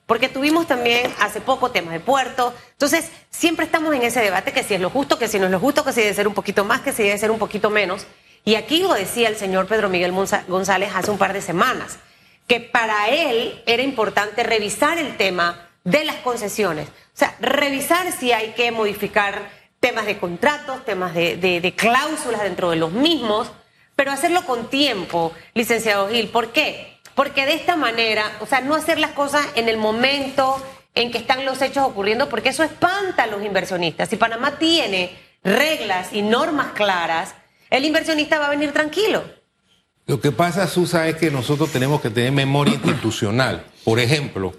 porque 0.07 0.29
tuvimos 0.29 0.67
también 0.67 1.13
hace 1.19 1.41
poco 1.41 1.71
temas 1.71 1.93
de 1.93 2.01
puerto. 2.01 2.55
Entonces, 2.73 3.11
siempre 3.31 3.65
estamos 3.65 3.95
en 3.95 4.03
ese 4.03 4.21
debate 4.21 4.53
que 4.53 4.63
si 4.63 4.75
es 4.75 4.81
lo 4.81 4.91
justo, 4.91 5.19
que 5.19 5.27
si 5.27 5.39
no 5.39 5.47
es 5.47 5.51
lo 5.51 5.59
justo, 5.59 5.85
que 5.85 5.93
si 5.93 6.01
debe 6.03 6.15
ser 6.15 6.29
un 6.29 6.35
poquito 6.35 6.65
más, 6.65 6.81
que 6.81 6.93
si 6.93 7.03
debe 7.03 7.19
ser 7.19 7.31
un 7.31 7.39
poquito 7.39 7.71
menos. 7.71 8.07
Y 8.45 8.57
aquí 8.57 8.81
lo 8.81 8.93
decía 8.95 9.29
el 9.29 9.37
señor 9.37 9.67
Pedro 9.67 9.89
Miguel 9.89 10.13
González 10.49 10.91
hace 10.95 11.11
un 11.11 11.19
par 11.19 11.33
de 11.33 11.41
semanas, 11.41 11.99
que 12.47 12.61
para 12.61 13.09
él 13.09 13.63
era 13.67 13.83
importante 13.83 14.43
revisar 14.43 14.99
el 14.99 15.17
tema 15.17 15.69
de 15.85 16.05
las 16.05 16.17
concesiones. 16.17 16.89
O 16.89 17.17
sea, 17.19 17.37
revisar 17.41 18.11
si 18.13 18.33
hay 18.33 18.53
que 18.53 18.73
modificar 18.73 19.51
temas 19.81 20.07
de 20.07 20.19
contratos, 20.19 20.85
temas 20.85 21.15
de, 21.15 21.75
cláusulas 21.77 22.43
dentro 22.43 22.71
de 22.71 22.77
los 22.77 22.93
mismos, 22.93 23.51
pero 23.97 24.11
hacerlo 24.11 24.45
con 24.45 24.71
tiempo, 24.71 25.33
licenciado 25.55 26.09
Gil. 26.09 26.29
¿Por 26.29 26.53
qué? 26.53 26.99
Porque 27.15 27.47
de 27.47 27.55
esta 27.55 27.77
manera, 27.77 28.39
o 28.41 28.47
sea, 28.47 28.61
no 28.61 28.75
hacer 28.75 28.99
las 28.99 29.11
cosas 29.11 29.47
en 29.55 29.69
el 29.69 29.77
momento 29.77 30.61
en 30.95 31.11
que 31.11 31.19
están 31.19 31.45
los 31.45 31.61
hechos 31.63 31.85
ocurriendo, 31.85 32.29
porque 32.29 32.51
eso 32.51 32.63
espanta 32.63 33.25
a 33.25 33.27
los 33.27 33.45
inversionistas. 33.45 34.09
Si 34.09 34.17
Panamá 34.17 34.59
tiene 34.59 35.17
reglas 35.43 36.13
y 36.13 36.23
normas 36.23 36.69
claras, 36.75 37.35
el 37.73 37.87
inversionista 37.87 38.39
va 38.39 38.47
a 38.47 38.51
venir 38.51 38.71
tranquilo. 38.73 39.25
Lo 40.07 40.21
que 40.21 40.31
pasa, 40.31 40.67
Susa, 40.67 41.09
es 41.09 41.17
que 41.17 41.31
nosotros 41.31 41.73
tenemos 41.73 42.03
que 42.03 42.11
tener 42.11 42.31
memoria 42.31 42.75
institucional. 42.75 43.65
Por 43.83 43.99
ejemplo, 43.99 44.53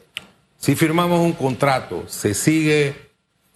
si 0.57 0.75
firmamos 0.75 1.19
un 1.19 1.33
contrato, 1.33 2.05
se 2.07 2.33
sigue 2.33 2.95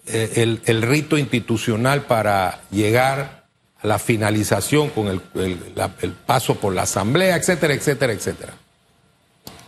eh, 0.06 0.60
el, 0.66 0.82
rito 0.84 1.18
institucional 1.18 2.04
para 2.04 2.62
llegar 2.70 3.48
a 3.82 3.88
la 3.88 3.98
finalización 3.98 4.90
con 4.90 5.08
el 5.08 5.22
paso 6.26 6.56
por 6.56 6.76
la 6.76 6.84
asamblea, 6.84 7.36
etcétera, 7.36 7.74
etcétera, 7.74 8.14
etcétera. 8.14 8.54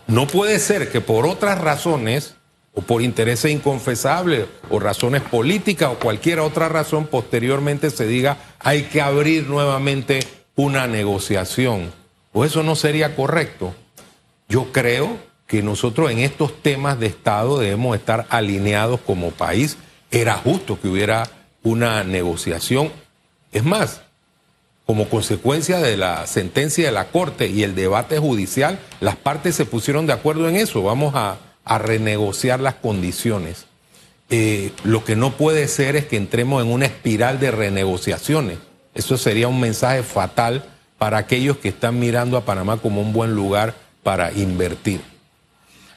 No 0.06 0.28
puede 0.28 0.60
ser 0.60 0.92
que 0.92 1.02
por 1.02 1.26
otras 1.26 1.60
razones, 1.60 2.36
o 2.80 2.82
por 2.82 3.02
intereses 3.02 3.52
inconfesables, 3.52 4.46
o 4.70 4.80
razones 4.80 5.22
políticas, 5.22 5.90
o 5.92 6.00
cualquier 6.00 6.40
otra 6.40 6.70
razón, 6.70 7.08
posteriormente 7.08 7.90
se 7.90 8.08
diga 8.08 8.38
hay 8.60 8.84
que 8.84 9.02
abrir 9.02 9.50
nuevamente 9.50 10.22
una 10.56 10.88
negociación. 10.88 11.92
Pues 12.32 12.52
eso 12.52 12.64
no 12.64 12.78
sería 12.78 13.18
correcto. 13.18 13.76
Yo 14.48 14.72
creo 14.72 15.18
que 15.46 15.62
nosotros 15.62 16.10
en 16.10 16.20
estos 16.20 16.62
temas 16.62 16.98
de 17.02 17.08
Estado 17.08 17.60
debemos 17.60 17.98
estar 17.98 18.26
alineados 18.30 19.02
como 19.02 19.32
país. 19.32 19.76
Era 20.10 20.36
justo 20.36 20.80
que 20.80 20.88
hubiera 20.88 21.30
una 21.64 22.06
negociación. 22.06 22.94
Es 23.52 23.66
más, 23.66 24.04
como 24.86 25.10
consecuencia 25.10 25.80
de 25.80 25.98
la 25.98 26.26
sentencia 26.28 26.86
de 26.86 26.92
la 26.94 27.10
Corte 27.10 27.48
y 27.48 27.64
el 27.64 27.76
debate 27.76 28.20
judicial, 28.20 28.80
las 29.02 29.18
partes 29.18 29.56
se 29.56 29.66
pusieron 29.66 30.08
de 30.08 30.14
acuerdo 30.14 30.48
en 30.48 30.56
eso. 30.56 30.82
Vamos 30.82 31.14
a, 31.14 31.38
renegociar 31.78 32.60
las 32.60 32.76
condiciones. 32.76 33.68
Eh, 34.30 34.72
lo 34.84 35.04
que 35.04 35.16
no 35.16 35.32
puede 35.38 35.68
ser 35.68 35.96
es 35.96 36.06
que 36.06 36.18
entremos 36.18 36.64
en 36.64 36.72
una 36.72 36.86
espiral 36.86 37.40
de 37.40 37.52
renegociaciones. 37.52 38.60
Eso 38.94 39.18
sería 39.18 39.48
un 39.48 39.60
mensaje 39.60 40.04
fatal 40.04 40.66
para 40.98 41.18
aquellos 41.18 41.58
que 41.58 41.70
están 41.70 42.00
mirando 42.00 42.38
a 42.38 42.46
Panamá 42.46 42.78
como 42.78 43.02
un 43.02 43.14
buen 43.14 43.34
lugar 43.34 43.76
para 44.04 44.32
invertir. 44.32 45.02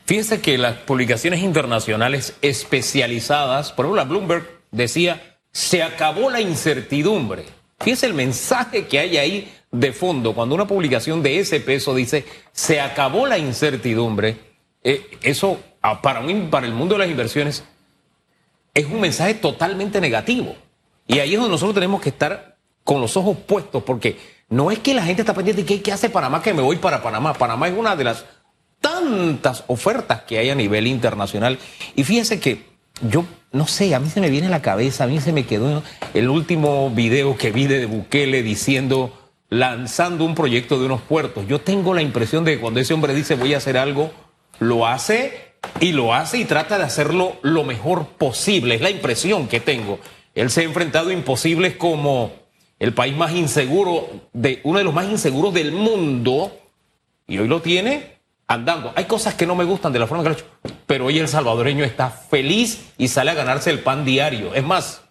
Fíjense 0.04 0.40
que 0.40 0.58
las 0.58 0.76
publicaciones 0.76 1.40
internacionales 1.40 2.34
especializadas, 2.42 3.72
por 3.72 3.86
ejemplo, 3.86 4.02
la 4.02 4.08
Bloomberg 4.08 4.46
decía, 4.70 5.38
se 5.52 5.82
acabó 5.82 6.30
la 6.30 6.40
incertidumbre. 6.40 7.44
Fíjese 7.80 8.06
el 8.06 8.14
mensaje 8.14 8.86
que 8.86 8.98
hay 8.98 9.16
ahí 9.16 9.54
de 9.70 9.92
fondo 9.92 10.34
cuando 10.34 10.54
una 10.54 10.66
publicación 10.66 11.22
de 11.22 11.38
ese 11.38 11.58
peso 11.60 11.94
dice 11.94 12.24
se 12.52 12.80
acabó 12.80 13.26
la 13.26 13.38
incertidumbre. 13.38 14.51
Eh, 14.84 15.18
eso 15.22 15.60
ah, 15.80 16.02
para, 16.02 16.22
para 16.50 16.66
el 16.66 16.72
mundo 16.72 16.94
de 16.94 17.00
las 17.00 17.08
inversiones 17.08 17.64
es 18.74 18.86
un 18.86 19.00
mensaje 19.00 19.34
totalmente 19.34 20.00
negativo. 20.00 20.54
Y 21.06 21.18
ahí 21.18 21.34
es 21.34 21.36
donde 21.38 21.52
nosotros 21.52 21.74
tenemos 21.74 22.00
que 22.00 22.08
estar 22.08 22.56
con 22.84 23.00
los 23.00 23.16
ojos 23.16 23.36
puestos 23.46 23.82
porque 23.82 24.16
no 24.48 24.70
es 24.70 24.78
que 24.78 24.94
la 24.94 25.04
gente 25.04 25.22
está 25.22 25.34
pendiente 25.34 25.64
de 25.64 25.82
qué, 25.82 25.92
hace 25.92 26.10
Panamá, 26.10 26.42
que 26.42 26.54
me 26.54 26.62
voy 26.62 26.76
para 26.76 27.02
Panamá. 27.02 27.32
Panamá 27.34 27.68
es 27.68 27.74
una 27.76 27.96
de 27.96 28.04
las 28.04 28.24
tantas 28.80 29.64
ofertas 29.66 30.22
que 30.22 30.38
hay 30.38 30.50
a 30.50 30.54
nivel 30.54 30.86
internacional. 30.86 31.58
Y 31.96 32.04
fíjense 32.04 32.40
que 32.40 32.66
yo, 33.00 33.24
no 33.52 33.66
sé, 33.66 33.94
a 33.94 34.00
mí 34.00 34.10
se 34.10 34.20
me 34.20 34.30
viene 34.30 34.48
a 34.48 34.50
la 34.50 34.62
cabeza, 34.62 35.04
a 35.04 35.06
mí 35.06 35.20
se 35.20 35.32
me 35.32 35.46
quedó 35.46 35.82
el 36.14 36.28
último 36.28 36.90
video 36.90 37.36
que 37.36 37.50
vi 37.50 37.66
de 37.66 37.86
Bukele 37.86 38.42
diciendo, 38.42 39.12
lanzando 39.48 40.24
un 40.24 40.34
proyecto 40.34 40.78
de 40.78 40.86
unos 40.86 41.00
puertos. 41.00 41.46
Yo 41.46 41.60
tengo 41.60 41.94
la 41.94 42.02
impresión 42.02 42.44
de 42.44 42.54
que 42.54 42.60
cuando 42.60 42.80
ese 42.80 42.94
hombre 42.94 43.14
dice 43.14 43.36
voy 43.36 43.54
a 43.54 43.58
hacer 43.58 43.78
algo, 43.78 44.12
lo 44.62 44.86
hace 44.86 45.52
y 45.80 45.92
lo 45.92 46.14
hace 46.14 46.38
y 46.38 46.44
trata 46.44 46.78
de 46.78 46.84
hacerlo 46.84 47.36
lo 47.42 47.64
mejor 47.64 48.06
posible. 48.06 48.74
Es 48.74 48.80
la 48.80 48.90
impresión 48.90 49.48
que 49.48 49.60
tengo. 49.60 49.98
Él 50.34 50.50
se 50.50 50.62
ha 50.62 50.64
enfrentado 50.64 51.10
a 51.10 51.12
imposibles 51.12 51.76
como 51.76 52.32
el 52.78 52.94
país 52.94 53.16
más 53.16 53.32
inseguro, 53.32 54.08
de, 54.32 54.60
uno 54.64 54.78
de 54.78 54.84
los 54.84 54.94
más 54.94 55.06
inseguros 55.06 55.54
del 55.54 55.72
mundo, 55.72 56.58
y 57.28 57.38
hoy 57.38 57.46
lo 57.46 57.62
tiene 57.62 58.16
andando. 58.48 58.92
Hay 58.96 59.04
cosas 59.04 59.34
que 59.34 59.46
no 59.46 59.54
me 59.54 59.64
gustan 59.64 59.92
de 59.92 59.98
la 59.98 60.06
forma 60.06 60.24
que 60.24 60.30
lo 60.30 60.34
ha 60.34 60.38
hecho, 60.38 60.48
pero 60.86 61.06
hoy 61.06 61.18
el 61.18 61.28
salvadoreño 61.28 61.84
está 61.84 62.10
feliz 62.10 62.92
y 62.98 63.08
sale 63.08 63.30
a 63.30 63.34
ganarse 63.34 63.70
el 63.70 63.80
pan 63.80 64.04
diario. 64.04 64.52
Es 64.54 64.64
más, 64.64 65.01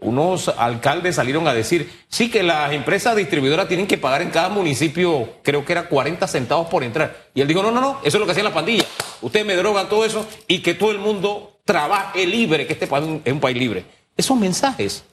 unos 0.00 0.48
alcaldes 0.48 1.16
salieron 1.16 1.46
a 1.46 1.54
decir, 1.54 1.90
sí 2.08 2.30
que 2.30 2.42
las 2.42 2.72
empresas 2.72 3.16
distribuidoras 3.16 3.68
tienen 3.68 3.86
que 3.86 3.98
pagar 3.98 4.22
en 4.22 4.30
cada 4.30 4.48
municipio, 4.48 5.34
creo 5.42 5.64
que 5.64 5.72
era 5.72 5.88
40 5.88 6.26
centavos 6.26 6.68
por 6.68 6.82
entrar. 6.84 7.28
Y 7.34 7.40
él 7.40 7.48
dijo, 7.48 7.62
no, 7.62 7.70
no, 7.70 7.80
no, 7.80 7.98
eso 8.02 8.16
es 8.16 8.20
lo 8.20 8.26
que 8.26 8.32
hacían 8.32 8.44
las 8.44 8.54
pandillas. 8.54 8.86
Ustedes 9.20 9.44
me 9.44 9.56
drogan 9.56 9.88
todo 9.88 10.04
eso 10.04 10.26
y 10.46 10.60
que 10.60 10.74
todo 10.74 10.90
el 10.90 10.98
mundo 10.98 11.58
trabaje 11.64 12.26
libre, 12.26 12.66
que 12.66 12.72
este 12.72 12.86
país 12.86 13.06
es 13.24 13.32
un 13.32 13.40
país 13.40 13.56
libre. 13.56 13.84
Esos 14.16 14.36
mensajes, 14.38 15.04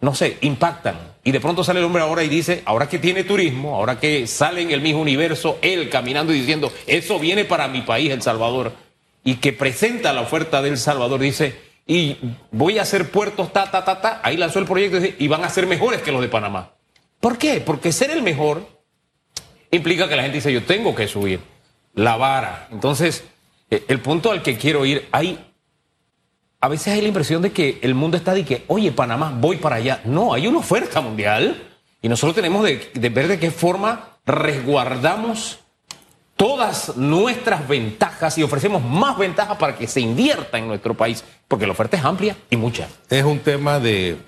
no 0.00 0.14
sé, 0.14 0.38
impactan. 0.40 1.14
Y 1.22 1.32
de 1.32 1.40
pronto 1.40 1.64
sale 1.64 1.78
el 1.78 1.84
hombre 1.84 2.02
ahora 2.02 2.24
y 2.24 2.28
dice, 2.28 2.62
ahora 2.64 2.88
que 2.88 2.98
tiene 2.98 3.24
turismo, 3.24 3.76
ahora 3.76 3.98
que 3.98 4.26
sale 4.26 4.62
en 4.62 4.70
el 4.70 4.80
mismo 4.80 5.00
universo, 5.00 5.58
él 5.62 5.88
caminando 5.88 6.32
y 6.32 6.40
diciendo, 6.40 6.72
eso 6.86 7.18
viene 7.18 7.44
para 7.44 7.68
mi 7.68 7.82
país, 7.82 8.10
El 8.10 8.22
Salvador, 8.22 8.72
y 9.24 9.36
que 9.36 9.52
presenta 9.52 10.12
la 10.12 10.20
oferta 10.20 10.62
del 10.62 10.78
Salvador, 10.78 11.20
dice, 11.20 11.65
y 11.86 12.16
voy 12.50 12.78
a 12.78 12.82
hacer 12.82 13.10
puertos, 13.10 13.52
ta, 13.52 13.70
ta, 13.70 13.84
ta, 13.84 14.00
ta, 14.00 14.20
ahí 14.24 14.36
lanzó 14.36 14.58
el 14.58 14.66
proyecto 14.66 14.98
y 15.18 15.28
van 15.28 15.44
a 15.44 15.48
ser 15.48 15.66
mejores 15.66 16.02
que 16.02 16.10
los 16.10 16.20
de 16.20 16.28
Panamá. 16.28 16.72
¿Por 17.20 17.38
qué? 17.38 17.60
Porque 17.60 17.92
ser 17.92 18.10
el 18.10 18.22
mejor 18.22 18.66
implica 19.70 20.08
que 20.08 20.16
la 20.16 20.22
gente 20.22 20.38
dice, 20.38 20.52
yo 20.52 20.64
tengo 20.64 20.94
que 20.94 21.06
subir 21.06 21.40
la 21.94 22.16
vara. 22.16 22.68
Entonces, 22.72 23.24
eh, 23.70 23.84
el 23.88 24.00
punto 24.00 24.32
al 24.32 24.42
que 24.42 24.56
quiero 24.56 24.84
ir, 24.84 25.08
hay, 25.12 25.38
a 26.60 26.68
veces 26.68 26.92
hay 26.92 27.02
la 27.02 27.08
impresión 27.08 27.40
de 27.40 27.52
que 27.52 27.78
el 27.82 27.94
mundo 27.94 28.16
está 28.16 28.34
de 28.34 28.44
que, 28.44 28.64
oye, 28.66 28.90
Panamá, 28.90 29.32
voy 29.38 29.56
para 29.56 29.76
allá. 29.76 30.00
No, 30.04 30.34
hay 30.34 30.48
una 30.48 30.58
oferta 30.58 31.00
mundial 31.00 31.62
y 32.02 32.08
nosotros 32.08 32.34
tenemos 32.34 32.64
de, 32.64 32.90
de 32.94 33.08
ver 33.10 33.28
de 33.28 33.38
qué 33.38 33.52
forma 33.52 34.18
resguardamos 34.26 35.60
todas 36.36 36.96
nuestras 36.96 37.66
ventajas 37.66 38.36
y 38.38 38.42
ofrecemos 38.42 38.82
más 38.84 39.18
ventajas 39.18 39.56
para 39.56 39.76
que 39.76 39.86
se 39.86 40.00
invierta 40.00 40.58
en 40.58 40.68
nuestro 40.68 40.94
país, 40.94 41.24
porque 41.48 41.66
la 41.66 41.72
oferta 41.72 41.96
es 41.96 42.04
amplia 42.04 42.36
y 42.50 42.56
mucha. 42.56 42.88
Es 43.08 43.24
un 43.24 43.38
tema 43.38 43.80
de 43.80 44.18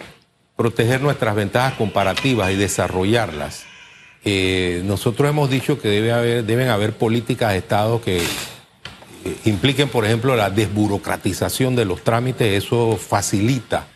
proteger 0.57 1.01
nuestras 1.01 1.35
ventajas 1.35 1.75
comparativas 1.75 2.51
y 2.51 2.57
desarrollarlas. 2.57 3.65
Eh, 4.25 4.83
nosotros 4.85 5.29
hemos 5.29 5.49
dicho 5.51 5.81
que 5.81 5.89
debe 5.89 6.13
haber, 6.13 6.45
deben 6.45 6.69
haber 6.69 6.95
políticas 6.95 7.53
de 7.53 7.59
Estado 7.59 8.01
que 8.01 8.19
eh, 8.19 9.37
impliquen, 9.45 9.89
por 9.89 10.05
ejemplo, 10.05 10.35
la 10.35 10.51
desburocratización 10.51 11.77
de 11.77 11.85
los 11.85 12.03
trámites, 12.03 12.65
eso 12.65 12.97
facilita 12.97 13.87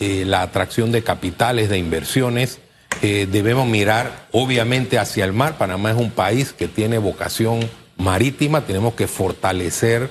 eh, 0.00 0.24
la 0.26 0.42
atracción 0.42 0.90
de 0.90 1.02
capitales, 1.02 1.68
de 1.68 1.78
inversiones 1.78 2.60
debemos 3.00 3.66
mirar 3.66 4.26
obviamente 4.32 4.98
hacia 4.98 5.24
el 5.24 5.32
mar. 5.32 5.56
Panamá 5.56 5.90
es 5.90 5.96
un 5.96 6.10
país 6.10 6.52
que 6.52 6.68
tiene 6.68 6.98
vocación 6.98 7.68
marítima, 7.98 8.62
tenemos 8.62 8.94
que 8.94 9.06
fortalecer 9.06 10.10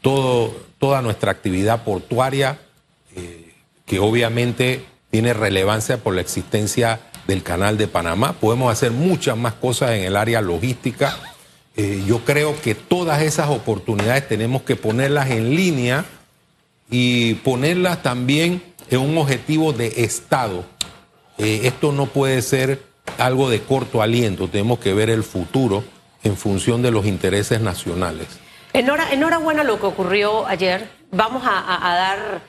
todo, 0.00 0.54
toda 0.78 1.02
nuestra 1.02 1.32
actividad 1.32 1.84
portuaria, 1.84 2.58
eh, 3.14 3.52
que 3.84 3.98
obviamente 3.98 4.84
tiene 5.10 5.34
relevancia 5.34 5.98
por 5.98 6.14
la 6.14 6.20
existencia 6.20 7.00
del 7.26 7.42
canal 7.42 7.76
de 7.76 7.88
Panamá. 7.88 8.34
Podemos 8.34 8.72
hacer 8.72 8.92
muchas 8.92 9.36
más 9.36 9.54
cosas 9.54 9.90
en 9.92 10.04
el 10.04 10.16
área 10.16 10.40
logística. 10.40 11.16
Eh, 11.76 12.04
yo 12.06 12.24
creo 12.24 12.60
que 12.60 12.74
todas 12.74 13.22
esas 13.22 13.48
oportunidades 13.48 14.28
tenemos 14.28 14.62
que 14.62 14.76
ponerlas 14.76 15.30
en 15.30 15.54
línea 15.54 16.04
y 16.90 17.34
ponerlas 17.34 18.02
también 18.02 18.62
en 18.90 19.00
un 19.00 19.18
objetivo 19.18 19.72
de 19.72 20.04
Estado 20.04 20.64
eh, 21.38 21.60
esto 21.64 21.92
no 21.92 22.06
puede 22.06 22.42
ser 22.42 22.82
algo 23.18 23.50
de 23.50 23.60
corto 23.62 24.02
aliento, 24.02 24.48
tenemos 24.48 24.78
que 24.78 24.94
ver 24.94 25.10
el 25.10 25.22
futuro 25.22 25.84
en 26.22 26.36
función 26.36 26.82
de 26.82 26.90
los 26.90 27.06
intereses 27.06 27.60
nacionales. 27.60 28.26
enhorabuena 28.72 29.62
lo 29.64 29.78
que 29.78 29.86
ocurrió 29.86 30.46
ayer. 30.46 30.88
Vamos 31.10 31.44
a, 31.46 31.94
dar 31.94 32.42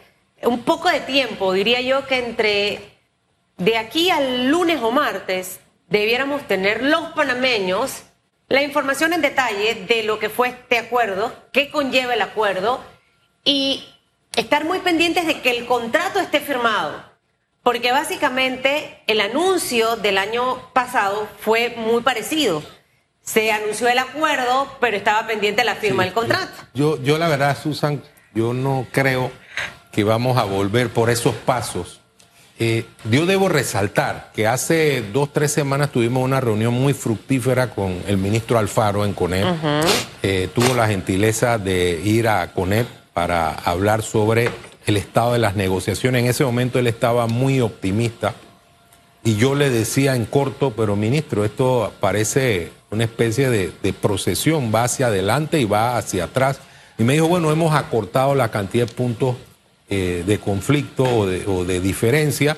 un 0.44 0.63
poco 0.63 0.89
de 0.89 1.01
tiempo, 1.01 1.54
diría 1.54 1.82
yo 1.82 2.08
que 2.08 2.18
entre 2.18 2.80
de 3.58 3.77
aquí 3.77 4.10
al 4.10 4.48
lunes 4.48 4.80
o 4.82 4.92
martes 4.92 5.60
debiéramos 5.88 6.48
tener 6.48 6.84
los 6.84 7.13
panameños 7.13 8.04
la 8.48 8.62
información 8.62 9.13
en 9.13 9.22
detalle 9.22 9.86
de 9.88 10.04
lo 10.04 10.20
que 10.20 10.30
fue 10.30 10.50
este 10.50 10.77
acuerdo, 10.77 11.34
qué 11.51 11.72
conlleva 11.72 12.13
el 12.13 12.22
acuerdo 12.22 12.84
y 13.44 13.84
estar 14.36 14.65
muy 14.65 14.80
pendientes 14.80 15.25
de 15.25 15.42
que 15.42 15.50
el 15.51 15.65
contrato 15.65 16.20
esté 16.20 16.39
firmado 16.39 17.15
porque 17.66 17.92
básicamente 17.92 19.00
el 19.08 19.20
anuncio 19.22 19.96
del 19.96 20.20
año 20.20 20.72
pasado 20.72 21.28
fue 21.40 21.74
muy 21.76 22.04
parecido. 22.04 22.62
Se 23.24 23.52
anunció 23.52 23.88
el 23.88 23.98
acuerdo, 23.98 24.68
pero 24.80 24.96
estaba 24.96 25.26
pendiente 25.26 25.64
la 25.64 25.74
firma 25.74 26.04
del 26.04 26.14
contrato. 26.14 26.54
Yo, 26.76 27.02
yo 27.02 27.18
la 27.18 27.28
verdad, 27.28 27.58
Susan, 27.60 28.04
yo 28.36 28.54
no 28.54 28.86
creo 28.92 29.32
que 29.92 30.04
vamos 30.04 30.38
a 30.38 30.44
volver 30.44 30.90
por 30.90 31.10
esos 31.10 31.34
pasos. 31.34 32.02
Eh, 32.60 32.86
yo 33.10 33.26
debo 33.26 33.50
resaltar 33.50 34.32
que 34.36 34.46
hace 34.46 35.02
dos, 35.12 35.34
tres 35.34 35.52
semanas 35.52 35.92
tuvimos 35.92 36.24
una 36.24 36.40
reunión 36.40 36.72
muy 36.72 36.94
fructífera 36.94 37.72
con 37.72 38.00
el 38.08 38.18
ministro 38.18 38.60
Alfaro 38.60 39.04
en 39.06 39.14
CONEP. 39.14 39.48
Eh, 40.22 40.50
tuvo 40.54 40.76
la 40.76 40.88
gentileza 40.88 41.58
de 41.58 42.00
ir 42.04 42.28
a 42.28 42.54
CONEP 42.54 42.86
para 43.12 43.56
hablar 43.56 44.04
sobre 44.04 44.52
el 44.86 44.98
estado 44.98 45.34
de 45.34 45.39
las 45.39 45.56
negociaciones. 45.56 46.24
En 46.24 46.30
ese 46.30 46.44
momento 46.44 46.80
él 46.80 46.88
estaba 46.88 47.27
muy 47.27 47.62
optimista 47.62 48.36
y 49.25 49.38
yo 49.38 49.56
le 49.56 49.72
decía 49.72 50.15
en 50.15 50.25
corto, 50.25 50.74
pero 50.77 50.96
ministro, 50.96 51.46
esto 51.46 51.92
parece 52.00 52.72
una 52.92 53.06
especie 53.06 53.50
de, 53.50 53.94
procesión, 53.94 54.72
va 54.74 54.84
hacia 54.84 55.08
adelante 55.08 55.60
y 55.60 55.65
va 55.65 55.98
hacia 55.98 56.25
atrás. 56.25 56.60
Y 57.00 57.04
me 57.04 57.13
dijo, 57.13 57.27
bueno, 57.27 57.51
hemos 57.51 57.74
acortado 57.74 58.36
la 58.36 58.51
cantidad 58.51 58.86
de 58.86 58.94
puntos 58.94 59.36
eh, 59.89 60.24
de 60.27 60.38
conflicto 60.39 61.04
o 61.04 61.25
de, 61.65 61.80
diferencia. 61.80 62.58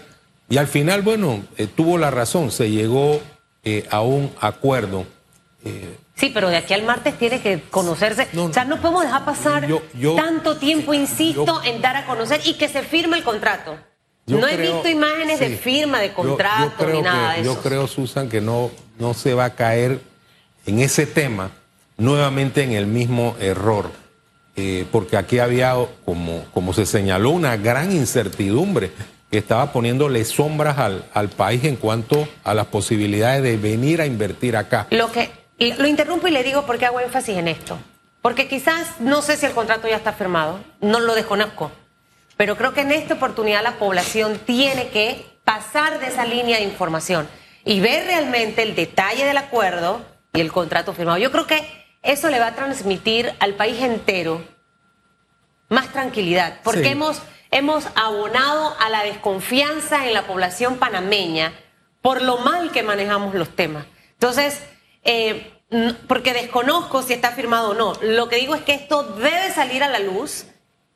Y 0.50 0.58
al 0.58 0.68
final, 0.68 1.04
bueno, 1.04 1.42
eh, 1.58 1.68
tuvo 1.68 1.98
la 1.98 2.12
razón, 2.12 2.52
se 2.52 2.70
llegó 2.70 3.22
eh, 3.64 3.86
a 3.90 4.02
un 4.02 4.30
acuerdo. 4.42 5.06
Sí, 6.18 6.32
pero 6.34 6.50
de 6.50 6.58
aquí 6.58 6.74
al 6.74 6.84
martes 6.84 7.18
tiene 7.18 7.42
que 7.42 7.62
conocerse. 7.70 8.28
o 8.36 8.52
sea, 8.52 8.66
no 8.66 8.82
podemos 8.82 9.04
dejar 9.04 9.24
pasar 9.24 9.68
tanto 10.16 10.58
tiempo, 10.58 10.94
insisto, 10.94 11.62
en 11.64 11.82
dar 11.82 11.96
a 11.96 12.06
conocer 12.06 12.42
y 12.46 12.56
que 12.56 12.68
se 12.68 12.82
firme 12.82 13.18
el 13.18 13.24
contrato. 13.24 13.78
No 14.26 14.46
he 14.48 14.58
visto 14.58 14.90
imágenes 14.90 15.40
de 15.40 15.56
firma 15.56 16.00
de 16.00 16.12
contrato 16.12 16.86
ni 16.88 17.02
nada 17.02 17.34
de 17.34 17.42
eso. 17.42 17.54
Yo 17.54 17.62
creo, 17.62 17.88
Susan, 17.88 18.28
que 18.28 18.42
no, 18.42 18.72
no 19.00 19.14
se 19.14 19.34
va 19.34 19.46
a 19.46 19.56
caer 19.56 20.02
en 20.66 20.80
ese 20.80 21.06
tema 21.06 21.52
nuevamente 21.98 22.64
en 22.64 22.72
el 22.74 22.88
mismo 22.88 23.36
error. 23.40 23.92
Eh, 24.56 24.86
porque 24.92 25.18
aquí 25.18 25.38
había, 25.38 25.76
como, 26.04 26.44
como 26.52 26.74
se 26.74 26.88
señaló, 26.88 27.30
una 27.30 27.58
gran 27.58 27.92
incertidumbre 27.92 28.92
que 29.30 29.38
estaba 29.38 29.72
poniéndole 29.72 30.26
sombras 30.26 30.80
al, 30.80 31.06
al 31.14 31.30
país 31.30 31.64
en 31.64 31.76
cuanto 31.76 32.28
a 32.44 32.56
las 32.56 32.66
posibilidades 32.66 33.44
de 33.44 33.56
venir 33.56 34.02
a 34.02 34.08
invertir 34.08 34.58
acá. 34.58 34.88
Lo 34.90 35.12
que 35.12 35.30
lo 35.60 35.88
interrumpo 35.88 36.28
y 36.28 36.32
le 36.32 36.44
digo 36.44 36.66
por 36.66 36.78
qué 36.78 36.86
hago 36.86 37.00
énfasis 37.00 37.38
en 37.38 37.48
esto. 37.48 37.78
Porque 38.22 38.48
quizás 38.48 39.00
no 39.00 39.22
sé 39.22 39.38
si 39.38 39.46
el 39.46 39.54
contrato 39.54 39.88
ya 39.88 39.96
está 39.96 40.14
firmado, 40.14 40.60
no 40.82 41.00
lo 41.00 41.16
desconozco, 41.16 41.72
pero 42.36 42.56
creo 42.56 42.74
que 42.74 42.82
en 42.82 42.92
esta 42.92 43.16
oportunidad 43.16 43.64
la 43.64 43.80
población 43.80 44.40
tiene 44.46 44.90
que 44.90 45.26
pasar 45.44 46.00
de 46.00 46.08
esa 46.08 46.26
línea 46.26 46.58
de 46.58 46.64
información 46.64 47.28
y 47.64 47.80
ver 47.80 48.06
realmente 48.06 48.64
el 48.64 48.76
detalle 48.76 49.26
del 49.26 49.38
acuerdo 49.38 50.06
y 50.34 50.42
el 50.42 50.52
contrato 50.52 50.94
firmado. 50.94 51.18
Yo 51.18 51.32
creo 51.32 51.48
que 51.48 51.66
eso 52.04 52.30
le 52.30 52.40
va 52.40 52.48
a 52.48 52.56
transmitir 52.56 53.34
al 53.40 53.56
país 53.56 53.82
entero 53.82 54.44
más 55.70 55.92
tranquilidad, 55.92 56.60
porque 56.64 56.90
hemos, 56.90 57.22
hemos 57.52 57.86
abonado 57.96 58.76
a 58.80 58.90
la 58.90 59.04
desconfianza 59.04 60.06
en 60.06 60.14
la 60.14 60.24
población 60.24 60.78
panameña 60.78 61.54
por 62.02 62.22
lo 62.22 62.38
mal 62.38 62.72
que 62.72 62.84
manejamos 62.84 63.34
los 63.34 63.56
temas. 63.56 63.86
Entonces, 64.14 64.62
eh, 65.04 65.52
porque 66.08 66.34
desconozco 66.34 67.04
si 67.04 67.14
está 67.14 67.32
firmado 67.32 67.72
o 67.72 67.74
no. 67.74 67.94
Lo 68.02 68.30
que 68.30 68.38
digo 68.38 68.56
es 68.56 68.62
que 68.62 68.74
esto 68.74 69.04
debe 69.04 69.52
salir 69.54 69.84
a 69.84 69.90
la 69.90 70.00
luz 70.00 70.46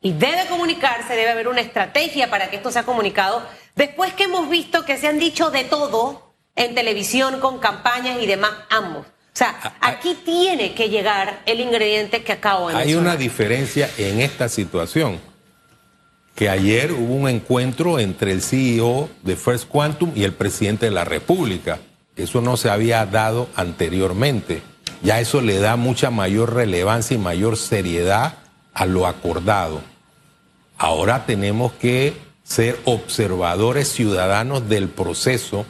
y 0.02 0.14
debe 0.14 0.48
comunicarse, 0.48 1.16
debe 1.16 1.30
haber 1.30 1.48
una 1.48 1.62
estrategia 1.62 2.30
para 2.30 2.50
que 2.50 2.56
esto 2.56 2.72
sea 2.72 2.84
comunicado, 2.84 3.46
después 3.76 4.14
que 4.14 4.24
hemos 4.24 4.50
visto 4.50 4.84
que 4.86 4.98
se 4.98 5.08
han 5.08 5.20
dicho 5.20 5.52
de 5.52 5.64
todo 5.64 6.34
en 6.56 6.74
televisión 6.74 7.40
con 7.40 7.60
campañas 7.60 8.18
y 8.22 8.26
demás 8.26 8.52
ambos. 8.70 9.06
O 9.06 9.38
sea, 9.38 9.58
ah, 9.64 9.74
ah. 9.80 9.90
aquí 9.90 10.18
tiene 10.26 10.74
que 10.74 10.90
llegar 10.90 11.42
el 11.46 11.62
ingrediente 11.62 12.24
que 12.24 12.34
acabo 12.34 12.70
de 12.70 12.76
Hay 12.76 12.96
una 12.96 13.16
diferencia 13.16 13.90
en 13.98 14.20
esta 14.20 14.50
situación, 14.50 15.20
que 16.36 16.50
ayer 16.50 16.92
hubo 16.92 17.14
un 17.14 17.30
encuentro 17.30 18.00
entre 18.00 18.32
el 18.32 18.42
CEO 18.42 19.10
de 19.22 19.36
First 19.36 19.68
Quantum 19.70 20.12
y 20.16 20.24
el 20.24 20.34
presidente 20.34 20.88
de 20.88 20.92
la 20.92 21.06
República. 21.06 21.80
Eso 22.16 22.42
no 22.42 22.58
se 22.58 22.70
había 22.70 23.06
dado 23.06 23.48
anteriormente. 23.56 24.62
Ya 25.02 25.20
eso 25.20 25.42
le 25.42 25.60
da 25.60 25.76
mucha 25.76 26.12
mayor 26.12 26.54
relevancia 26.54 27.16
y 27.16 27.20
mayor 27.20 27.58
seriedad 27.58 28.36
a 28.74 28.86
lo 28.86 29.08
acordado. 29.08 29.82
Ahora 30.78 31.26
tenemos 31.26 31.74
que 31.74 32.14
ser 32.44 32.80
observadores 32.86 33.88
ciudadanos 33.88 34.68
del 34.68 34.90
proceso 34.90 35.66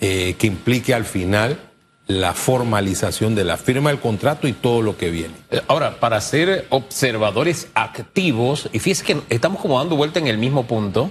eh, 0.00 0.34
que 0.38 0.46
implique 0.46 0.94
al 0.94 1.04
final 1.04 1.58
la 2.06 2.34
formalización 2.34 3.34
de 3.34 3.44
la 3.44 3.56
firma 3.56 3.90
del 3.90 4.00
contrato 4.00 4.46
y 4.46 4.52
todo 4.52 4.82
lo 4.82 4.96
que 4.96 5.10
viene. 5.10 5.34
Eh, 5.50 5.62
ahora, 5.68 6.00
para 6.00 6.20
ser 6.20 6.66
observadores 6.70 7.68
activos, 7.74 8.68
y 8.72 8.78
fíjese 8.78 9.04
que 9.04 9.22
estamos 9.30 9.60
como 9.60 9.78
dando 9.78 9.96
vuelta 9.96 10.18
en 10.18 10.26
el 10.26 10.36
mismo 10.36 10.66
punto, 10.66 11.10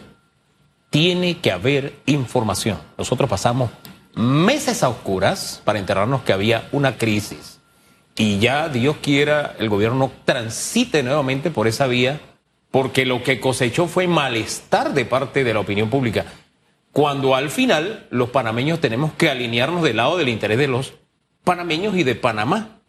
tiene 0.90 1.40
que 1.40 1.52
haber 1.52 1.96
información. 2.06 2.78
Nosotros 2.98 3.28
pasamos 3.30 3.72
meses 4.16 4.84
a 4.84 4.90
oscuras 4.90 5.62
para 5.64 5.80
enterarnos 5.80 6.24
que 6.24 6.34
había 6.34 6.68
una 6.72 6.98
crisis. 6.98 7.60
Y 8.16 8.40
ya 8.40 8.70
Dios 8.70 8.98
quiera, 9.02 9.56
el 9.58 9.70
gobierno 9.70 10.12
transite 10.26 11.02
nuevamente 11.02 11.50
por 11.50 11.68
esa 11.68 11.88
vía 11.88 12.20
porque 12.70 13.06
lo 13.06 13.24
que 13.24 13.40
cosechó 13.40 13.88
fue 13.88 14.08
malestar 14.08 14.94
de 14.94 15.06
parte 15.06 15.44
de 15.44 15.54
la 15.54 15.60
opinión 15.60 15.90
pública. 15.90 16.26
Cuando 16.92 17.36
al 17.36 17.50
final 17.50 18.08
los 18.12 18.30
panameños 18.30 18.80
tenemos 18.80 19.14
que 19.14 19.30
alinearnos 19.30 19.84
del 19.84 19.98
lado 19.98 20.18
del 20.18 20.30
interés 20.30 20.58
de 20.58 20.68
los 20.68 20.94
panameños 21.44 21.96
y 21.96 22.04
de 22.04 22.16
Panamá. 22.16 22.80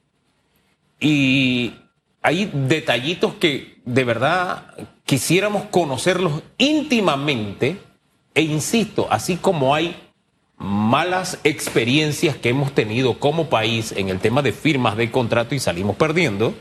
Y 1.00 1.75
hay 2.23 2.50
detallitos 2.52 3.35
que 3.35 3.81
de 3.85 4.04
verdad 4.04 4.75
quisiéramos 5.04 5.64
conocerlos 5.64 6.43
íntimamente 6.59 7.78
e 8.35 8.43
insisto, 8.43 9.07
así 9.11 9.37
como 9.37 9.75
hay 9.75 9.97
malas 10.56 11.38
experiencias 11.44 12.37
que 12.37 12.50
hemos 12.50 12.73
tenido 12.73 13.18
como 13.18 13.49
país 13.49 13.92
en 13.96 14.08
el 14.08 14.20
tema 14.20 14.42
de 14.42 14.52
firmas 14.52 14.96
de 14.96 15.11
contrato 15.11 15.54
y 15.54 15.58
salimos 15.58 15.96
perdiendo, 15.96 16.54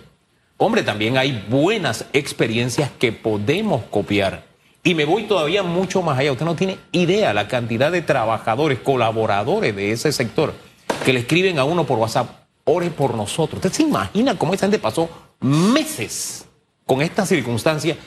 Hombre, 0.57 0.83
también 0.83 1.17
hay 1.17 1.43
buenas 1.49 2.05
experiencias 2.13 2.89
que 2.97 3.11
podemos 3.11 3.83
copiar. 3.89 4.45
Y 4.83 4.95
me 4.95 5.03
voy 5.03 5.23
todavía 5.23 5.63
mucho 5.63 6.01
más 6.01 6.17
allá. 6.17 6.31
Usted 6.31 6.45
no 6.45 6.55
tiene 6.55 6.77
idea 6.91 7.33
la 7.33 7.49
cantidad 7.49 7.91
de 7.91 8.01
trabajadores, 8.01 8.79
colaboradores 8.79 9.75
de 9.75 9.91
ese 9.91 10.11
sector 10.11 10.53
que 11.03 11.11
le 11.11 11.19
escriben 11.19 11.59
a 11.59 11.65
uno 11.65 11.85
por 11.85 11.99
WhatsApp, 11.99 12.29
ore 12.63 12.91
por 12.91 13.13
nosotros. 13.15 13.57
¿Usted 13.57 13.73
se 13.73 13.83
imagina 13.83 14.37
cómo 14.37 14.53
esa 14.53 14.67
gente 14.67 14.79
pasó 14.79 15.09
meses 15.41 16.45
con 16.85 17.01
esta 17.01 17.25
circunstancia 17.25 17.97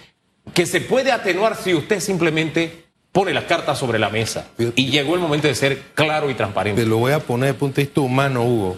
que 0.54 0.64
se 0.64 0.80
puede 0.80 1.12
atenuar 1.12 1.56
si 1.56 1.74
usted 1.74 2.00
simplemente 2.00 2.85
pone 3.16 3.32
las 3.32 3.44
cartas 3.44 3.78
sobre 3.78 3.98
la 3.98 4.10
mesa? 4.10 4.48
Y 4.58 4.90
llegó 4.90 5.14
el 5.14 5.22
momento 5.22 5.48
de 5.48 5.54
ser 5.54 5.80
claro 5.94 6.28
y 6.28 6.34
transparente. 6.34 6.82
Te 6.82 6.86
lo 6.86 6.98
voy 6.98 7.12
a 7.12 7.20
poner 7.20 7.54
de 7.54 7.54
punto 7.54 7.76
de 7.76 7.84
vista 7.84 8.02
humano, 8.02 8.44
Hugo. 8.44 8.76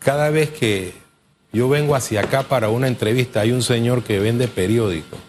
Cada 0.00 0.30
vez 0.30 0.50
que 0.50 0.94
yo 1.52 1.68
vengo 1.68 1.94
hacia 1.94 2.22
acá 2.22 2.42
para 2.42 2.70
una 2.70 2.88
entrevista. 2.88 3.42
Hay 3.42 3.52
un 3.52 3.62
señor 3.62 4.02
que 4.02 4.18
vende 4.18 4.48
periódicos, 4.48 5.20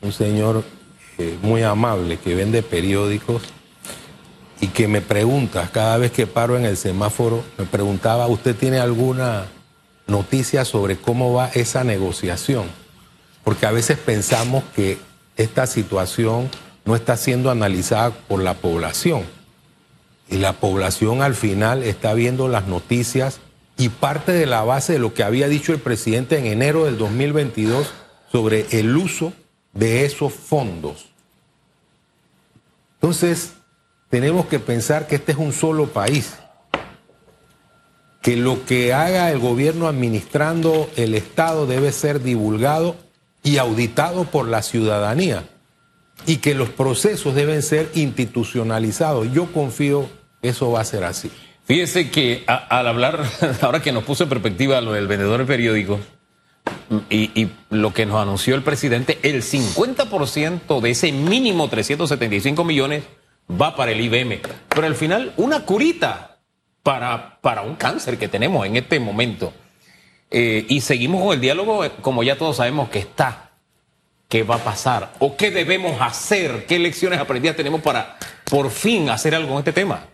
un 0.00 0.12
señor 0.12 0.64
eh, 1.18 1.38
muy 1.42 1.62
amable 1.62 2.16
que 2.16 2.34
vende 2.34 2.64
periódicos 2.64 3.42
y 4.60 4.66
que 4.66 4.88
me 4.88 5.00
pregunta, 5.00 5.70
cada 5.72 5.98
vez 5.98 6.10
que 6.10 6.26
paro 6.26 6.56
en 6.56 6.64
el 6.64 6.76
semáforo, 6.76 7.44
me 7.56 7.66
preguntaba, 7.66 8.26
¿usted 8.26 8.56
tiene 8.56 8.80
alguna 8.80 9.46
noticia 10.08 10.64
sobre 10.64 10.96
cómo 10.96 11.32
va 11.32 11.52
esa 11.54 11.84
negociación? 11.84 12.66
Porque 13.44 13.66
a 13.66 13.70
veces 13.70 13.96
pensamos 13.96 14.64
que 14.74 14.98
esta 15.36 15.68
situación 15.68 16.50
no 16.86 16.94
está 16.94 17.16
siendo 17.16 17.50
analizada 17.50 18.10
por 18.10 18.42
la 18.42 18.54
población. 18.54 19.24
Y 20.28 20.36
la 20.38 20.54
población 20.54 21.20
al 21.20 21.34
final 21.34 21.82
está 21.82 22.14
viendo 22.14 22.48
las 22.48 22.66
noticias 22.66 23.40
y 23.76 23.90
parte 23.90 24.32
de 24.32 24.46
la 24.46 24.62
base 24.62 24.94
de 24.94 24.98
lo 25.00 25.12
que 25.12 25.22
había 25.22 25.48
dicho 25.48 25.72
el 25.72 25.80
presidente 25.80 26.38
en 26.38 26.46
enero 26.46 26.84
del 26.84 26.96
2022 26.96 27.92
sobre 28.32 28.66
el 28.70 28.96
uso 28.96 29.32
de 29.72 30.04
esos 30.04 30.32
fondos. 30.32 31.06
Entonces, 32.94 33.52
tenemos 34.08 34.46
que 34.46 34.58
pensar 34.58 35.06
que 35.06 35.16
este 35.16 35.32
es 35.32 35.38
un 35.38 35.52
solo 35.52 35.88
país, 35.88 36.34
que 38.22 38.36
lo 38.36 38.64
que 38.64 38.94
haga 38.94 39.30
el 39.30 39.38
gobierno 39.38 39.88
administrando 39.88 40.88
el 40.96 41.14
Estado 41.14 41.66
debe 41.66 41.92
ser 41.92 42.22
divulgado 42.22 42.96
y 43.42 43.58
auditado 43.58 44.24
por 44.24 44.48
la 44.48 44.62
ciudadanía 44.62 45.44
y 46.26 46.38
que 46.38 46.54
los 46.54 46.68
procesos 46.68 47.34
deben 47.34 47.62
ser 47.62 47.90
institucionalizados. 47.94 49.32
Yo 49.32 49.52
confío 49.52 50.08
que 50.42 50.48
eso 50.50 50.70
va 50.70 50.80
a 50.80 50.84
ser 50.84 51.04
así. 51.04 51.30
Fíjese 51.64 52.10
que 52.10 52.44
al 52.46 52.86
hablar, 52.86 53.24
ahora 53.60 53.80
que 53.80 53.92
nos 53.92 54.04
puso 54.04 54.24
en 54.24 54.28
perspectiva 54.28 54.80
lo 54.80 54.92
del 54.92 55.08
vendedor 55.08 55.40
de 55.40 55.46
periódicos 55.46 56.00
y, 57.10 57.48
lo 57.70 57.92
que 57.92 58.06
nos 58.06 58.20
anunció 58.20 58.54
el 58.54 58.62
presidente, 58.62 59.18
el 59.22 59.42
50% 59.42 60.80
de 60.80 60.90
ese 60.90 61.12
mínimo 61.12 61.68
375 61.68 62.64
millones 62.64 63.04
va 63.50 63.74
para 63.74 63.92
el 63.92 64.00
IBM. 64.00 64.40
Pero 64.68 64.86
al 64.86 64.94
final, 64.94 65.32
una 65.36 65.64
curita 65.64 66.38
para, 66.82 67.40
para 67.40 67.62
un 67.62 67.74
cáncer 67.74 68.18
que 68.18 68.28
tenemos 68.28 68.64
en 68.66 68.76
este 68.76 69.00
momento. 69.00 69.52
Eh, 70.30 70.64
y 70.68 70.80
seguimos 70.80 71.22
con 71.22 71.34
el 71.34 71.40
diálogo, 71.40 71.84
eh, 71.84 71.92
como 72.00 72.22
ya 72.22 72.36
todos 72.36 72.56
sabemos 72.56 72.88
que 72.88 73.00
está. 73.00 73.45
¿Qué 74.28 74.42
va 74.42 74.56
a 74.56 74.64
pasar? 74.64 75.12
¿O 75.18 75.36
qué 75.36 75.50
debemos 75.50 76.00
hacer? 76.00 76.66
¿Qué 76.66 76.78
lecciones 76.78 77.20
aprendidas 77.20 77.56
tenemos 77.56 77.80
para 77.80 78.18
por 78.44 78.70
fin 78.70 79.10
hacer 79.10 79.34
algo 79.34 79.52
en 79.52 79.58
este 79.58 79.72
tema? 79.72 80.06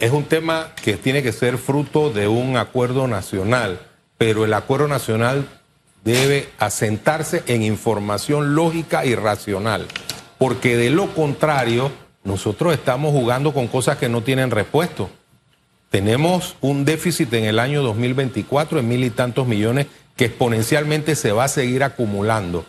es 0.00 0.12
un 0.12 0.24
tema 0.24 0.72
que 0.82 0.96
tiene 0.96 1.22
que 1.22 1.30
ser 1.30 1.58
fruto 1.58 2.10
de 2.10 2.26
un 2.26 2.56
acuerdo 2.56 3.06
nacional, 3.06 3.80
pero 4.16 4.46
el 4.46 4.54
acuerdo 4.54 4.88
nacional 4.88 5.46
debe 6.02 6.48
asentarse 6.58 7.42
en 7.46 7.62
información 7.62 8.54
lógica 8.54 9.04
y 9.04 9.14
racional, 9.14 9.86
porque 10.38 10.78
de 10.78 10.88
lo 10.88 11.14
contrario, 11.14 11.92
nosotros 12.24 12.72
estamos 12.72 13.12
jugando 13.12 13.52
con 13.52 13.68
cosas 13.68 13.98
que 13.98 14.08
no 14.08 14.22
tienen 14.22 14.50
repuesto. 14.50 15.10
Tenemos 15.90 16.56
un 16.62 16.86
déficit 16.86 17.34
en 17.34 17.44
el 17.44 17.58
año 17.58 17.82
2024 17.82 18.78
de 18.78 18.82
mil 18.82 19.04
y 19.04 19.10
tantos 19.10 19.46
millones 19.46 19.86
que 20.16 20.26
exponencialmente 20.26 21.14
se 21.14 21.32
va 21.32 21.44
a 21.44 21.48
seguir 21.48 21.84
acumulando. 21.84 22.64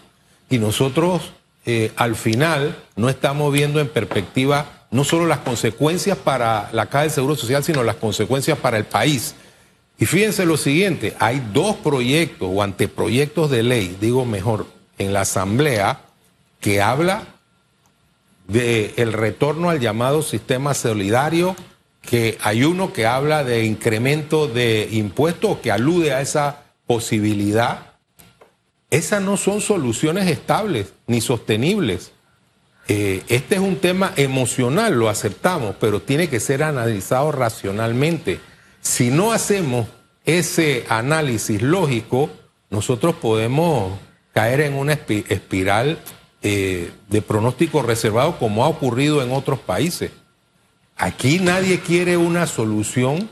Y 0.51 0.59
nosotros 0.59 1.31
eh, 1.65 1.91
al 1.95 2.15
final 2.15 2.77
no 2.95 3.09
estamos 3.09 3.51
viendo 3.51 3.79
en 3.79 3.87
perspectiva 3.87 4.85
no 4.91 5.03
solo 5.03 5.25
las 5.25 5.39
consecuencias 5.39 6.17
para 6.17 6.69
la 6.73 6.87
Caja 6.87 7.03
del 7.03 7.11
Seguro 7.11 7.35
Social, 7.35 7.63
sino 7.63 7.83
las 7.83 7.95
consecuencias 7.95 8.59
para 8.59 8.77
el 8.77 8.85
país. 8.85 9.33
Y 9.97 10.05
fíjense 10.05 10.45
lo 10.45 10.57
siguiente, 10.57 11.15
hay 11.19 11.41
dos 11.53 11.77
proyectos 11.77 12.49
o 12.51 12.61
anteproyectos 12.61 13.49
de 13.49 13.63
ley, 13.63 13.95
digo 14.01 14.25
mejor, 14.25 14.67
en 14.97 15.13
la 15.13 15.21
Asamblea 15.21 16.01
que 16.59 16.81
habla 16.81 17.23
del 18.47 18.93
el 18.97 19.13
retorno 19.13 19.69
al 19.69 19.79
llamado 19.79 20.21
sistema 20.21 20.73
solidario, 20.73 21.55
que 22.01 22.37
hay 22.41 22.63
uno 22.63 22.91
que 22.91 23.05
habla 23.05 23.43
de 23.43 23.63
incremento 23.63 24.47
de 24.47 24.89
impuestos 24.91 25.59
que 25.59 25.71
alude 25.71 26.13
a 26.13 26.21
esa 26.21 26.63
posibilidad. 26.87 27.90
Esas 28.91 29.21
no 29.21 29.37
son 29.37 29.61
soluciones 29.61 30.29
estables 30.29 30.93
ni 31.07 31.21
sostenibles. 31.21 32.11
Eh, 32.89 33.23
este 33.29 33.55
es 33.55 33.61
un 33.61 33.77
tema 33.77 34.11
emocional, 34.17 34.95
lo 34.95 35.07
aceptamos, 35.07 35.77
pero 35.79 36.01
tiene 36.01 36.27
que 36.27 36.41
ser 36.41 36.61
analizado 36.61 37.31
racionalmente. 37.31 38.41
Si 38.81 39.09
no 39.09 39.31
hacemos 39.31 39.87
ese 40.25 40.85
análisis 40.89 41.61
lógico, 41.61 42.29
nosotros 42.69 43.15
podemos 43.15 43.97
caer 44.33 44.59
en 44.59 44.73
una 44.73 44.93
espiral 44.93 45.99
eh, 46.43 46.91
de 47.07 47.21
pronóstico 47.21 47.81
reservado 47.83 48.37
como 48.39 48.65
ha 48.65 48.67
ocurrido 48.67 49.23
en 49.23 49.31
otros 49.31 49.59
países. 49.59 50.11
Aquí 50.97 51.39
nadie 51.39 51.79
quiere 51.79 52.17
una 52.17 52.45
solución 52.45 53.29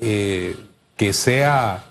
eh, 0.00 0.56
que 0.96 1.12
sea, 1.12 1.84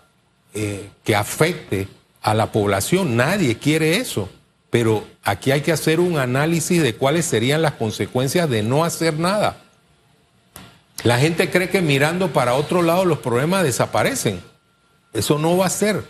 que 1.03 1.15
afecte 1.15 1.89
a 2.25 2.33
la 2.33 2.51
población, 2.51 3.15
nadie 3.15 3.59
quiere 3.59 3.97
eso. 3.97 4.27
Pero 4.71 5.05
aquí 5.23 5.51
hay 5.51 5.61
que 5.61 5.71
hacer 5.71 5.99
un 5.99 6.17
análisis 6.17 6.81
de 6.81 6.95
cuáles 6.95 7.25
serían 7.25 7.61
las 7.61 7.73
consecuencias 7.73 8.49
de 8.49 8.63
no 8.63 8.83
hacer 8.83 9.19
nada. 9.19 9.57
La 11.03 11.19
gente 11.19 11.51
cree 11.51 11.69
que 11.69 11.83
mirando 11.83 12.33
para 12.33 12.55
otro 12.55 12.81
lado 12.81 13.05
los 13.05 13.19
problemas 13.19 13.63
desaparecen. 13.63 14.41
Eso 15.13 15.37
no 15.37 15.55
va 15.55 15.67
a 15.67 15.69
ser. 15.69 16.03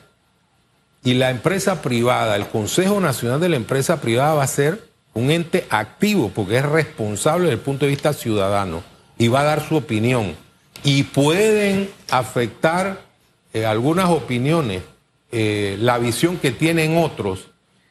Y 1.03 1.15
la 1.15 1.31
empresa 1.31 1.81
privada, 1.81 2.37
el 2.37 2.47
Consejo 2.47 3.01
Nacional 3.01 3.41
de 3.41 3.49
la 3.49 3.57
Empresa 3.57 3.99
Privada 3.99 4.35
va 4.35 4.43
a 4.43 4.47
ser 4.47 4.87
un 5.13 5.31
ente 5.31 5.67
activo 5.69 6.31
porque 6.33 6.59
es 6.59 6.65
responsable 6.65 7.47
desde 7.47 7.55
el 7.55 7.61
punto 7.61 7.83
de 7.83 7.91
vista 7.91 8.13
ciudadano 8.13 8.83
y 9.17 9.27
va 9.27 9.41
a 9.41 9.43
dar 9.43 9.67
su 9.67 9.75
opinión. 9.75 10.33
Y 10.81 11.03
pueden 11.03 11.89
afectar 12.09 13.01
eh, 13.53 13.65
algunas 13.65 14.09
opiniones, 14.09 14.81
eh, 15.31 15.77
la 15.79 15.97
visión 15.97 16.37
que 16.37 16.51
tienen 16.51 16.97
otros, 16.97 17.47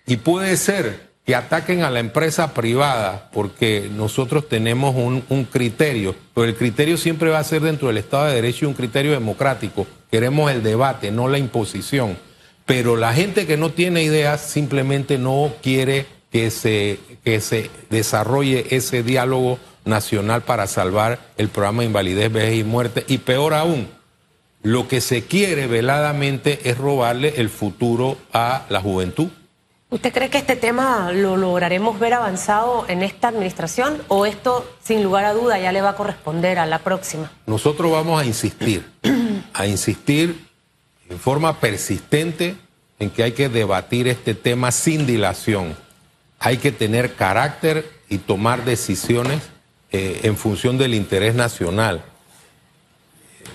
y 0.06 0.16
puede 0.16 0.56
ser 0.56 1.14
que 1.24 1.34
ataquen 1.34 1.82
a 1.82 1.90
la 1.90 2.00
empresa 2.00 2.52
privada 2.52 3.30
porque 3.32 3.88
nosotros 3.90 4.48
tenemos 4.48 4.94
un, 4.94 5.44
criterio, 5.44 6.14
pero 6.34 6.46
el 6.46 6.54
criterio 6.54 6.98
siempre 6.98 7.30
va 7.30 7.38
a 7.38 7.44
ser 7.44 7.62
dentro 7.62 7.88
del 7.88 7.96
Estado 7.98 8.26
de 8.26 8.34
Derecho 8.34 8.66
y 8.66 8.68
un 8.68 8.74
criterio 8.74 9.12
democrático. 9.12 9.86
Queremos 10.10 10.50
el 10.50 10.62
debate, 10.62 11.10
no 11.10 11.28
la 11.28 11.38
imposición. 11.38 12.18
Pero 12.66 12.96
la 12.96 13.12
gente 13.12 13.46
que 13.46 13.56
no 13.56 13.70
tiene 13.70 14.02
ideas 14.02 14.40
simplemente 14.40 15.18
no 15.18 15.52
quiere 15.62 16.06
que 16.30 16.50
se, 16.50 16.98
que 17.24 17.40
se 17.40 17.70
desarrolle 17.90 18.66
ese 18.70 19.02
diálogo 19.02 19.58
nacional 19.84 20.42
para 20.42 20.66
salvar 20.66 21.18
el 21.36 21.48
programa 21.48 21.82
de 21.82 21.86
invalidez, 21.86 22.32
vejez 22.32 22.58
y 22.58 22.64
muerte. 22.64 23.04
Y 23.06 23.18
peor 23.18 23.54
aún, 23.54 23.88
lo 24.64 24.88
que 24.88 25.02
se 25.02 25.26
quiere 25.26 25.66
veladamente 25.66 26.58
es 26.64 26.78
robarle 26.78 27.34
el 27.36 27.50
futuro 27.50 28.16
a 28.32 28.64
la 28.70 28.80
juventud. 28.80 29.28
¿Usted 29.90 30.12
cree 30.12 30.30
que 30.30 30.38
este 30.38 30.56
tema 30.56 31.12
lo 31.12 31.36
lograremos 31.36 32.00
ver 32.00 32.14
avanzado 32.14 32.86
en 32.88 33.02
esta 33.02 33.28
administración 33.28 34.02
o 34.08 34.24
esto, 34.24 34.68
sin 34.82 35.04
lugar 35.04 35.26
a 35.26 35.34
duda, 35.34 35.58
ya 35.58 35.70
le 35.70 35.82
va 35.82 35.90
a 35.90 35.96
corresponder 35.96 36.58
a 36.58 36.64
la 36.64 36.78
próxima? 36.78 37.30
Nosotros 37.46 37.92
vamos 37.92 38.20
a 38.20 38.24
insistir, 38.24 38.90
a 39.52 39.66
insistir 39.66 40.46
en 41.10 41.18
forma 41.18 41.60
persistente 41.60 42.56
en 42.98 43.10
que 43.10 43.22
hay 43.22 43.32
que 43.32 43.50
debatir 43.50 44.08
este 44.08 44.34
tema 44.34 44.72
sin 44.72 45.06
dilación. 45.06 45.76
Hay 46.38 46.56
que 46.56 46.72
tener 46.72 47.14
carácter 47.14 47.88
y 48.08 48.16
tomar 48.16 48.64
decisiones 48.64 49.42
eh, 49.92 50.20
en 50.22 50.38
función 50.38 50.78
del 50.78 50.94
interés 50.94 51.34
nacional. 51.34 52.02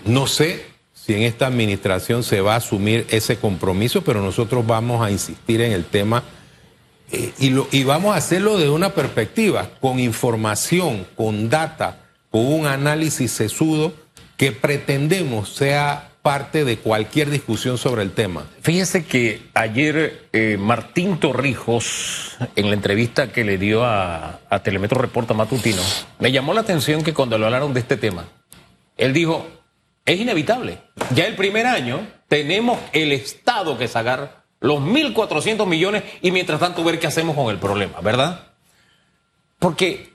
No 0.06 0.28
sé 0.28 0.69
si 1.10 1.16
en 1.16 1.24
esta 1.24 1.48
administración 1.48 2.22
se 2.22 2.40
va 2.40 2.54
a 2.54 2.58
asumir 2.58 3.08
ese 3.10 3.38
compromiso, 3.38 4.04
pero 4.04 4.22
nosotros 4.22 4.64
vamos 4.68 5.04
a 5.04 5.10
insistir 5.10 5.60
en 5.60 5.72
el 5.72 5.86
tema 5.86 6.22
eh, 7.12 7.34
y, 7.40 7.84
vamos 7.84 8.14
a 8.14 8.18
hacerlo 8.18 8.60
de 8.60 8.70
una 8.70 8.92
perspectiva, 8.92 9.72
con 9.82 10.00
información, 10.00 11.08
con 11.16 11.50
data, 11.50 12.06
con 12.30 12.46
un 12.46 12.68
análisis 12.68 13.32
sesudo 13.32 13.92
que 14.38 14.52
pretendemos 14.52 15.50
sea 15.50 16.12
parte 16.22 16.64
de 16.64 16.78
cualquier 16.78 17.32
discusión 17.32 17.80
sobre 17.80 18.04
el 18.04 18.12
tema. 18.12 18.46
Fíjese 18.62 19.04
que 19.04 19.42
ayer 19.56 20.28
eh, 20.32 20.58
Martín 20.60 21.20
Torrijos, 21.20 22.38
en 22.56 22.68
la 22.68 22.76
entrevista 22.76 23.32
que 23.32 23.44
le 23.44 23.58
dio 23.58 23.84
a, 23.84 24.42
a 24.48 24.60
Telemetro 24.62 25.02
Reporta 25.02 25.34
Matutino, 25.34 25.82
me 26.20 26.32
llamó 26.32 26.54
la 26.54 26.62
atención 26.62 27.02
que 27.02 27.16
cuando 27.16 27.40
lo 27.40 27.48
hablaron 27.48 27.74
de 27.74 27.80
este 27.80 27.98
tema, 27.98 28.26
él 28.96 29.12
dijo, 29.12 29.48
es 30.14 30.20
inevitable. 30.20 30.80
Ya 31.14 31.26
el 31.26 31.36
primer 31.36 31.68
año 31.68 32.08
tenemos 32.28 32.80
el 32.94 33.12
Estado 33.12 33.78
que 33.78 33.88
sacar 33.88 34.44
los 34.60 34.80
1.400 34.80 35.66
millones 35.68 36.04
y 36.22 36.32
mientras 36.32 36.60
tanto 36.60 36.84
ver 36.84 37.00
qué 37.00 37.08
hacemos 37.08 37.36
con 37.36 37.50
el 37.50 37.60
problema, 37.60 38.02
¿verdad? 38.02 38.48
Porque 39.60 40.14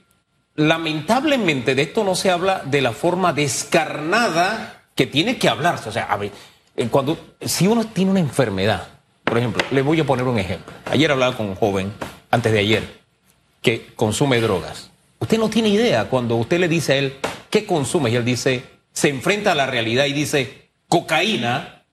lamentablemente 0.55 1.75
de 1.75 1.83
esto 1.83 2.03
no 2.03 2.15
se 2.15 2.29
habla 2.29 2.61
de 2.65 2.81
la 2.81 2.91
forma 2.91 3.31
descarnada 3.33 4.83
que 4.95 5.07
tiene 5.07 5.37
que 5.37 5.49
hablarse. 5.49 5.89
O 5.89 5.91
sea, 5.91 6.03
a 6.03 6.17
ver, 6.17 6.31
eh, 6.75 6.87
cuando, 6.89 7.17
si 7.41 7.67
uno 7.67 7.85
tiene 7.85 8.11
una 8.11 8.19
enfermedad, 8.19 8.87
por 9.23 9.37
ejemplo, 9.37 9.65
le 9.71 9.81
voy 9.81 9.99
a 9.99 10.05
poner 10.05 10.25
un 10.25 10.39
ejemplo. 10.39 10.73
Ayer 10.91 11.11
hablaba 11.11 11.37
con 11.37 11.47
un 11.47 11.55
joven, 11.55 11.93
antes 12.31 12.51
de 12.51 12.59
ayer, 12.59 13.01
que 13.61 13.93
consume 13.95 14.41
drogas. 14.41 14.91
Usted 15.19 15.39
no 15.39 15.49
tiene 15.49 15.69
idea 15.69 16.05
cuando 16.09 16.35
usted 16.35 16.59
le 16.59 16.67
dice 16.67 16.93
a 16.93 16.95
él 16.97 17.15
qué 17.49 17.65
consume 17.65 18.11
y 18.11 18.15
él 18.15 18.25
dice, 18.25 18.74
se 18.95 19.09
enfrenta 19.09 19.51
a 19.51 19.55
la 19.55 19.67
realidad 19.67 20.05
y 20.05 20.13
dice 20.13 20.69
cocaína, 20.87 21.83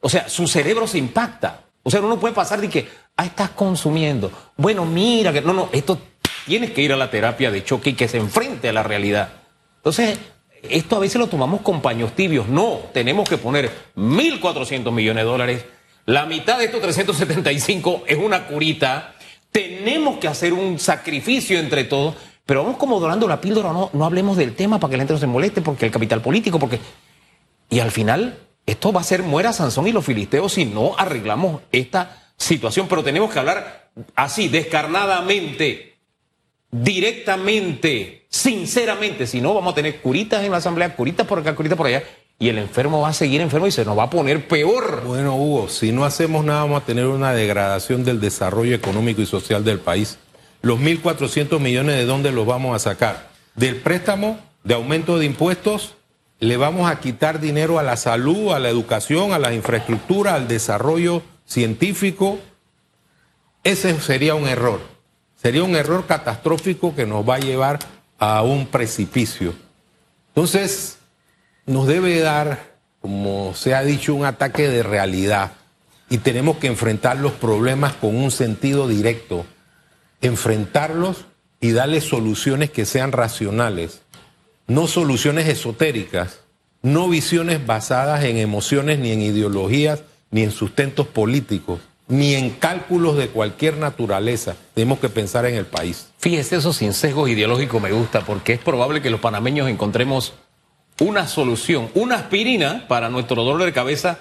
o 0.00 0.08
sea, 0.08 0.28
su 0.28 0.46
cerebro 0.46 0.86
se 0.86 0.98
impacta. 0.98 1.62
O 1.82 1.90
sea, 1.90 2.00
uno 2.00 2.18
puede 2.18 2.34
pasar 2.34 2.60
de 2.60 2.68
que, 2.68 2.88
ah, 3.16 3.24
estás 3.24 3.50
consumiendo. 3.50 4.30
Bueno, 4.56 4.84
mira, 4.84 5.32
que 5.32 5.40
no, 5.40 5.52
no, 5.52 5.68
esto 5.72 5.98
tienes 6.44 6.72
que 6.72 6.82
ir 6.82 6.92
a 6.92 6.96
la 6.96 7.10
terapia 7.10 7.50
de 7.50 7.64
choque 7.64 7.90
y 7.90 7.94
que 7.94 8.08
se 8.08 8.18
enfrente 8.18 8.68
a 8.68 8.72
la 8.72 8.82
realidad. 8.82 9.30
Entonces, 9.76 10.18
esto 10.68 10.96
a 10.96 10.98
veces 10.98 11.20
lo 11.20 11.28
tomamos 11.28 11.60
con 11.60 11.80
paños 11.80 12.14
tibios. 12.16 12.48
No, 12.48 12.80
tenemos 12.92 13.28
que 13.28 13.38
poner 13.38 13.70
1.400 13.94 14.90
millones 14.90 15.22
de 15.22 15.30
dólares. 15.30 15.64
La 16.06 16.26
mitad 16.26 16.58
de 16.58 16.64
estos 16.64 16.82
375 16.82 18.02
es 18.08 18.18
una 18.18 18.48
curita. 18.48 19.14
Tenemos 19.52 20.18
que 20.18 20.26
hacer 20.26 20.52
un 20.52 20.80
sacrificio 20.80 21.58
entre 21.60 21.84
todos. 21.84 22.16
Pero 22.46 22.62
vamos 22.62 22.78
como 22.78 23.00
dorando 23.00 23.28
la 23.28 23.40
píldora, 23.40 23.72
no, 23.72 23.90
no 23.92 24.04
hablemos 24.04 24.36
del 24.36 24.54
tema 24.54 24.78
para 24.78 24.92
que 24.92 24.96
la 24.96 25.00
gente 25.02 25.14
no 25.14 25.18
se 25.18 25.26
moleste, 25.26 25.60
porque 25.60 25.86
el 25.86 25.92
capital 25.92 26.22
político, 26.22 26.58
porque... 26.58 26.80
Y 27.68 27.80
al 27.80 27.90
final, 27.90 28.38
esto 28.64 28.92
va 28.92 29.00
a 29.00 29.04
ser 29.04 29.24
muera 29.24 29.52
Sansón 29.52 29.88
y 29.88 29.92
los 29.92 30.04
filisteos 30.04 30.52
si 30.52 30.64
no 30.64 30.96
arreglamos 30.96 31.62
esta 31.72 32.32
situación. 32.36 32.86
Pero 32.88 33.02
tenemos 33.02 33.32
que 33.32 33.40
hablar 33.40 33.90
así, 34.14 34.48
descarnadamente 34.48 35.96
directamente, 36.70 38.26
sinceramente, 38.28 39.26
si 39.26 39.40
no 39.40 39.54
vamos 39.54 39.72
a 39.72 39.76
tener 39.76 40.00
curitas 40.00 40.44
en 40.44 40.50
la 40.50 40.58
asamblea, 40.58 40.94
curitas 40.94 41.26
por 41.26 41.38
acá, 41.38 41.54
curitas 41.54 41.76
por 41.76 41.86
allá, 41.86 42.02
y 42.38 42.48
el 42.48 42.58
enfermo 42.58 43.00
va 43.00 43.08
a 43.08 43.12
seguir 43.14 43.40
enfermo 43.40 43.66
y 43.66 43.70
se 43.70 43.84
nos 43.84 43.96
va 43.96 44.04
a 44.04 44.10
poner 44.10 44.46
peor. 44.46 45.02
Bueno, 45.06 45.36
Hugo, 45.36 45.68
si 45.68 45.90
no 45.92 46.04
hacemos 46.04 46.44
nada 46.44 46.62
vamos 46.62 46.82
a 46.82 46.84
tener 46.84 47.06
una 47.06 47.32
degradación 47.32 48.04
del 48.04 48.20
desarrollo 48.20 48.74
económico 48.74 49.22
y 49.22 49.26
social 49.26 49.64
del 49.64 49.78
país. 49.78 50.18
Los 50.62 50.78
1.400 50.78 51.60
millones 51.60 51.96
de 51.96 52.04
dónde 52.06 52.32
los 52.32 52.46
vamos 52.46 52.74
a 52.74 52.78
sacar? 52.78 53.30
Del 53.54 53.76
préstamo, 53.76 54.38
de 54.64 54.74
aumento 54.74 55.18
de 55.18 55.26
impuestos, 55.26 55.94
le 56.38 56.56
vamos 56.56 56.90
a 56.90 57.00
quitar 57.00 57.40
dinero 57.40 57.78
a 57.78 57.82
la 57.82 57.96
salud, 57.96 58.52
a 58.52 58.58
la 58.58 58.68
educación, 58.68 59.32
a 59.32 59.38
la 59.38 59.54
infraestructura, 59.54 60.34
al 60.34 60.48
desarrollo 60.48 61.22
científico. 61.46 62.38
Ese 63.64 63.98
sería 64.00 64.34
un 64.34 64.46
error. 64.46 64.80
Sería 65.40 65.62
un 65.62 65.76
error 65.76 66.06
catastrófico 66.06 66.94
que 66.94 67.06
nos 67.06 67.28
va 67.28 67.36
a 67.36 67.40
llevar 67.40 67.78
a 68.18 68.42
un 68.42 68.66
precipicio. 68.66 69.54
Entonces, 70.28 70.98
nos 71.64 71.86
debe 71.86 72.20
dar, 72.20 72.76
como 73.00 73.54
se 73.54 73.74
ha 73.74 73.82
dicho, 73.82 74.14
un 74.14 74.24
ataque 74.24 74.68
de 74.68 74.82
realidad 74.82 75.52
y 76.08 76.18
tenemos 76.18 76.58
que 76.58 76.68
enfrentar 76.68 77.16
los 77.16 77.32
problemas 77.32 77.94
con 77.94 78.14
un 78.14 78.30
sentido 78.30 78.86
directo, 78.86 79.44
enfrentarlos 80.26 81.26
y 81.60 81.72
darles 81.72 82.04
soluciones 82.04 82.70
que 82.70 82.84
sean 82.84 83.12
racionales, 83.12 84.02
no 84.66 84.86
soluciones 84.86 85.48
esotéricas, 85.48 86.40
no 86.82 87.08
visiones 87.08 87.66
basadas 87.66 88.24
en 88.24 88.36
emociones 88.36 88.98
ni 88.98 89.12
en 89.12 89.22
ideologías 89.22 90.02
ni 90.30 90.42
en 90.42 90.50
sustentos 90.50 91.06
políticos 91.06 91.80
ni 92.08 92.34
en 92.34 92.50
cálculos 92.50 93.16
de 93.16 93.28
cualquier 93.28 93.78
naturaleza. 93.78 94.54
Tenemos 94.74 95.00
que 95.00 95.08
pensar 95.08 95.44
en 95.46 95.56
el 95.56 95.66
país. 95.66 96.08
Fíjese, 96.18 96.56
eso 96.56 96.72
sin 96.72 96.92
sesgo 96.92 97.26
ideológico 97.26 97.80
me 97.80 97.92
gusta, 97.92 98.20
porque 98.20 98.52
es 98.52 98.60
probable 98.60 99.02
que 99.02 99.10
los 99.10 99.20
panameños 99.20 99.68
encontremos 99.68 100.34
una 101.00 101.26
solución, 101.26 101.90
una 101.94 102.16
aspirina 102.16 102.86
para 102.88 103.08
nuestro 103.08 103.42
dolor 103.42 103.64
de 103.64 103.72
cabeza 103.72 104.18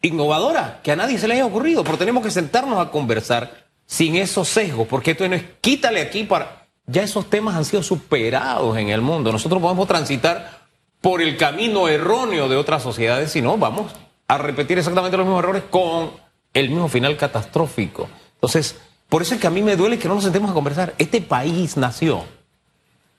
innovadora, 0.00 0.80
que 0.82 0.92
a 0.92 0.96
nadie 0.96 1.18
se 1.18 1.26
le 1.28 1.34
haya 1.34 1.46
ocurrido, 1.46 1.82
pero 1.82 1.98
tenemos 1.98 2.22
que 2.22 2.30
sentarnos 2.30 2.78
a 2.78 2.90
conversar 2.90 3.63
sin 3.86 4.16
esos 4.16 4.48
sesgos, 4.48 4.86
porque 4.88 5.12
esto 5.12 5.28
no 5.28 5.36
es 5.36 5.44
quítale 5.60 6.00
aquí 6.00 6.24
para... 6.24 6.66
Ya 6.86 7.02
esos 7.02 7.30
temas 7.30 7.56
han 7.56 7.64
sido 7.64 7.82
superados 7.82 8.76
en 8.76 8.90
el 8.90 9.00
mundo. 9.00 9.32
Nosotros 9.32 9.62
podemos 9.62 9.88
transitar 9.88 10.66
por 11.00 11.22
el 11.22 11.36
camino 11.36 11.88
erróneo 11.88 12.48
de 12.48 12.56
otras 12.56 12.82
sociedades, 12.82 13.32
si 13.32 13.40
no, 13.40 13.56
vamos 13.56 13.92
a 14.28 14.38
repetir 14.38 14.78
exactamente 14.78 15.16
los 15.16 15.26
mismos 15.26 15.42
errores 15.42 15.62
con 15.70 16.10
el 16.52 16.68
mismo 16.68 16.88
final 16.88 17.16
catastrófico. 17.16 18.08
Entonces, 18.34 18.76
por 19.08 19.22
eso 19.22 19.34
es 19.34 19.40
que 19.40 19.46
a 19.46 19.50
mí 19.50 19.62
me 19.62 19.76
duele 19.76 19.98
que 19.98 20.08
no 20.08 20.14
nos 20.14 20.24
sentemos 20.24 20.50
a 20.50 20.54
conversar. 20.54 20.94
Este 20.98 21.20
país 21.20 21.76
nació 21.76 22.24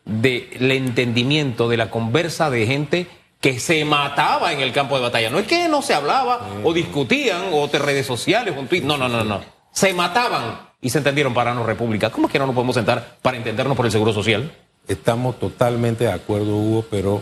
del 0.06 0.72
entendimiento, 0.72 1.68
de 1.70 1.78
la 1.78 1.90
conversa 1.90 2.50
de 2.50 2.66
gente 2.68 3.08
que 3.40 3.60
se 3.60 3.86
mataba 3.86 4.54
en 4.54 4.62
el 4.62 4.72
campo 4.72 4.96
de 4.96 5.04
batalla. 5.04 5.30
No 5.30 5.40
es 5.40 5.48
que 5.48 5.68
no 5.68 5.82
se 5.82 5.94
hablaba 5.94 6.48
o 6.64 6.74
discutían 6.74 7.50
o 7.52 7.68
de 7.68 7.80
redes 7.80 8.06
sociales 8.06 8.56
o 8.56 8.60
un 8.60 8.68
tweet. 8.68 8.82
No, 8.82 8.98
no, 8.98 9.08
no, 9.08 9.24
no. 9.24 9.55
Se 9.76 9.94
mataban 9.94 10.60
y 10.82 10.90
se 10.90 10.98
entendieron 10.98 11.36
para 11.36 11.54
no 11.54 11.64
república. 11.64 12.10
¿Cómo 12.10 12.26
es 12.26 12.34
que 12.34 12.40
no 12.40 12.48
nos 12.48 12.56
podemos 12.56 12.76
sentar 12.76 13.18
para 13.22 13.38
entendernos 13.38 13.78
por 13.78 13.86
el 13.86 13.92
seguro 13.92 14.12
social? 14.12 14.52
Estamos 14.88 15.40
totalmente 15.40 16.06
de 16.06 16.12
acuerdo, 16.12 16.58
Hugo, 16.58 16.86
pero 16.90 17.22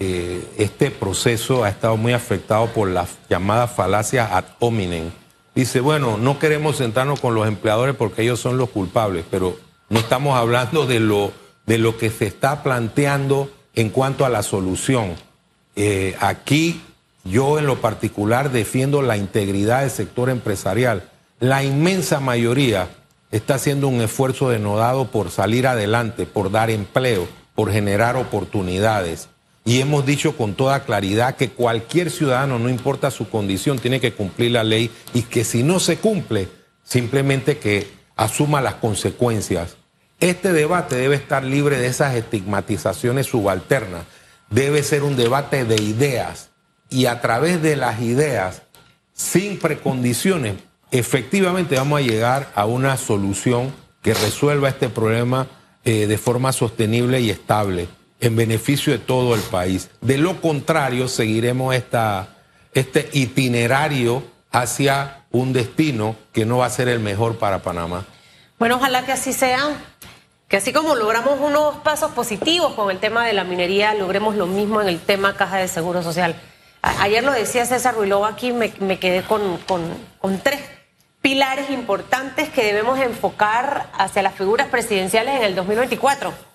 eh, 0.00 0.44
este 0.58 0.90
proceso 0.90 1.62
ha 1.62 1.68
estado 1.68 1.96
muy 1.96 2.12
afectado 2.12 2.66
por 2.66 2.88
las 2.88 3.18
llamadas 3.28 3.70
falacias 3.70 4.28
ad 4.32 4.44
hominem 4.58 5.10
dice, 5.54 5.80
bueno, 5.80 6.16
no 6.16 6.38
queremos 6.38 6.76
sentarnos 6.76 7.20
con 7.20 7.34
los 7.34 7.46
empleadores 7.46 7.94
porque 7.94 8.22
ellos 8.22 8.40
son 8.40 8.56
los 8.56 8.70
culpables, 8.70 9.24
pero 9.30 9.56
no 9.88 9.98
estamos 9.98 10.36
hablando 10.36 10.86
de 10.86 11.00
lo, 11.00 11.32
de 11.66 11.78
lo 11.78 11.98
que 11.98 12.10
se 12.10 12.26
está 12.26 12.62
planteando 12.62 13.50
en 13.74 13.90
cuanto 13.90 14.24
a 14.24 14.30
la 14.30 14.42
solución. 14.42 15.14
Eh, 15.76 16.16
aquí 16.20 16.82
Yo 17.24 17.58
en 17.60 17.66
lo 17.66 17.80
particular 17.80 18.50
defiendo 18.50 19.00
la 19.00 19.16
integridad 19.16 19.82
del 19.82 19.90
sector 19.90 20.28
empresarial. 20.28 21.08
La 21.42 21.64
inmensa 21.64 22.20
mayoría 22.20 22.88
está 23.32 23.56
haciendo 23.56 23.88
un 23.88 24.00
esfuerzo 24.00 24.50
denodado 24.50 25.08
por 25.08 25.32
salir 25.32 25.66
adelante, 25.66 26.24
por 26.24 26.52
dar 26.52 26.70
empleo, 26.70 27.26
por 27.56 27.72
generar 27.72 28.14
oportunidades. 28.14 29.28
Y 29.64 29.80
hemos 29.80 30.06
dicho 30.06 30.36
con 30.36 30.54
toda 30.54 30.84
claridad 30.84 31.34
que 31.34 31.50
cualquier 31.50 32.12
ciudadano, 32.12 32.60
no 32.60 32.68
importa 32.68 33.10
su 33.10 33.28
condición, 33.28 33.80
tiene 33.80 34.00
que 34.00 34.12
cumplir 34.12 34.52
la 34.52 34.62
ley 34.62 34.92
y 35.14 35.22
que 35.22 35.42
si 35.42 35.64
no 35.64 35.80
se 35.80 35.96
cumple, 35.96 36.48
simplemente 36.84 37.58
que 37.58 37.90
asuma 38.14 38.60
las 38.60 38.74
consecuencias. 38.74 39.76
Este 40.20 40.52
debate 40.52 40.94
debe 40.94 41.16
estar 41.16 41.42
libre 41.42 41.76
de 41.76 41.88
esas 41.88 42.14
estigmatizaciones 42.14 43.26
subalternas. 43.26 44.04
Debe 44.48 44.84
ser 44.84 45.02
un 45.02 45.16
debate 45.16 45.64
de 45.64 45.82
ideas 45.82 46.50
y 46.88 47.06
a 47.06 47.20
través 47.20 47.60
de 47.62 47.74
las 47.74 48.00
ideas, 48.00 48.62
sin 49.12 49.58
precondiciones, 49.58 50.54
efectivamente 50.92 51.76
vamos 51.76 52.00
a 52.00 52.02
llegar 52.02 52.52
a 52.54 52.66
una 52.66 52.96
solución 52.96 53.74
que 54.02 54.14
resuelva 54.14 54.68
este 54.68 54.88
problema 54.88 55.48
eh, 55.84 56.06
de 56.06 56.18
forma 56.18 56.52
sostenible 56.52 57.20
y 57.20 57.30
estable 57.30 57.88
en 58.20 58.36
beneficio 58.36 58.92
de 58.92 58.98
todo 58.98 59.34
el 59.34 59.40
país. 59.40 59.90
De 60.00 60.18
lo 60.18 60.40
contrario, 60.40 61.08
seguiremos 61.08 61.74
esta, 61.74 62.28
este 62.74 63.08
itinerario 63.12 64.22
hacia 64.52 65.24
un 65.30 65.52
destino 65.52 66.14
que 66.32 66.44
no 66.44 66.58
va 66.58 66.66
a 66.66 66.70
ser 66.70 66.88
el 66.88 67.00
mejor 67.00 67.38
para 67.38 67.62
Panamá. 67.62 68.04
Bueno, 68.58 68.76
ojalá 68.76 69.04
que 69.04 69.12
así 69.12 69.32
sea, 69.32 69.70
que 70.46 70.58
así 70.58 70.72
como 70.72 70.94
logramos 70.94 71.40
unos 71.40 71.76
pasos 71.78 72.12
positivos 72.12 72.74
con 72.74 72.90
el 72.90 72.98
tema 72.98 73.26
de 73.26 73.32
la 73.32 73.44
minería, 73.44 73.94
logremos 73.94 74.36
lo 74.36 74.46
mismo 74.46 74.80
en 74.82 74.88
el 74.88 75.00
tema 75.00 75.36
caja 75.36 75.56
de 75.56 75.68
seguro 75.68 76.02
social. 76.02 76.36
ayer 76.82 77.24
lo 77.24 77.32
decía 77.32 77.64
César 77.64 77.94
Ruilova 77.94 78.28
aquí, 78.28 78.52
me, 78.52 78.70
quedé 78.98 79.22
con, 79.22 79.58
con 79.66 80.40
tres 80.40 80.60
pilares 81.22 81.70
importantes 81.70 82.50
que 82.50 82.64
debemos 82.64 82.98
enfocar 83.00 83.88
hacia 83.94 84.22
las 84.22 84.34
figuras 84.34 84.68
presidenciales 84.68 85.36
en 85.36 85.44
el 85.44 85.54
2024 85.54 86.52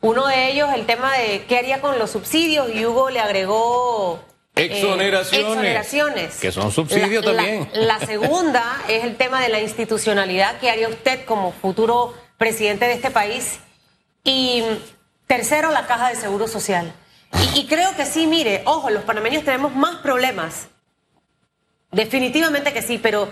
uno 0.00 0.26
de 0.28 0.52
ellos, 0.52 0.68
el 0.74 0.86
tema 0.86 1.16
de 1.16 1.44
qué 1.46 1.58
haría 1.58 1.80
con 1.80 1.98
los 1.98 2.10
subsidios, 2.10 2.72
y 2.72 2.86
Hugo 2.86 3.10
le 3.10 3.18
agregó 3.18 4.20
eh, 4.54 4.66
exoneraciones, 4.66 6.36
Que 6.36 6.52
son 6.52 6.70
subsidios 6.70 7.24
también. 7.24 7.68
La, 7.74 7.98
segunda 7.98 8.80
es 8.88 9.04
el 9.04 9.16
tema 9.16 9.42
de 9.42 9.48
la 9.48 9.60
institucionalidad. 9.60 10.58
¿Qué 10.60 10.70
haría 10.70 10.88
usted 10.88 11.24
como 11.24 11.52
futuro 11.52 12.14
presidente 12.36 12.86
de 12.86 12.92
este 12.92 13.10
país? 13.10 13.58
Y 14.22 14.62
tercero, 15.26 15.72
la 15.72 15.86
caja 15.86 16.10
de 16.10 16.14
seguro 16.14 16.46
social. 16.46 16.92
Y, 17.54 17.60
y 17.60 17.66
creo 17.66 17.94
que 17.96 18.06
sí, 18.06 18.26
mire, 18.28 18.62
ojo, 18.66 18.90
los 18.90 19.02
panameños 19.02 19.44
tenemos 19.44 19.74
más 19.74 19.96
problemas. 19.96 20.68
Definitivamente 21.90 22.72
que 22.72 22.82
sí, 22.82 22.98
pero 22.98 23.28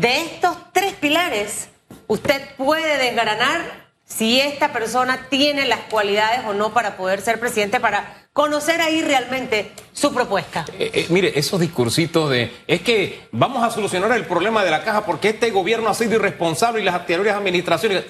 de 0.00 0.22
estos 0.22 0.56
tres 0.72 0.94
pilares, 0.94 1.68
usted 2.06 2.42
puede 2.56 2.98
desgranar 2.98 3.86
si 4.04 4.40
esta 4.40 4.72
persona 4.72 5.26
tiene 5.30 5.66
las 5.66 5.80
cualidades 5.90 6.42
o 6.46 6.52
no 6.52 6.72
para 6.72 6.96
poder 6.96 7.20
ser 7.20 7.40
presidente, 7.40 7.80
para 7.80 8.28
conocer 8.32 8.80
ahí 8.80 9.02
realmente 9.02 9.72
su 9.92 10.14
propuesta. 10.14 10.64
Eh, 10.78 10.90
eh, 10.92 11.06
mire, 11.08 11.32
esos 11.38 11.58
discursitos 11.58 12.30
de, 12.30 12.52
es 12.66 12.82
que 12.82 13.26
vamos 13.32 13.64
a 13.64 13.70
solucionar 13.70 14.12
el 14.12 14.26
problema 14.26 14.62
de 14.64 14.70
la 14.70 14.84
caja 14.84 15.04
porque 15.04 15.30
este 15.30 15.50
gobierno 15.50 15.88
ha 15.88 15.94
sido 15.94 16.14
irresponsable 16.16 16.82
y 16.82 16.84
las 16.84 16.94
anteriores 16.94 17.34
administraciones, 17.34 18.04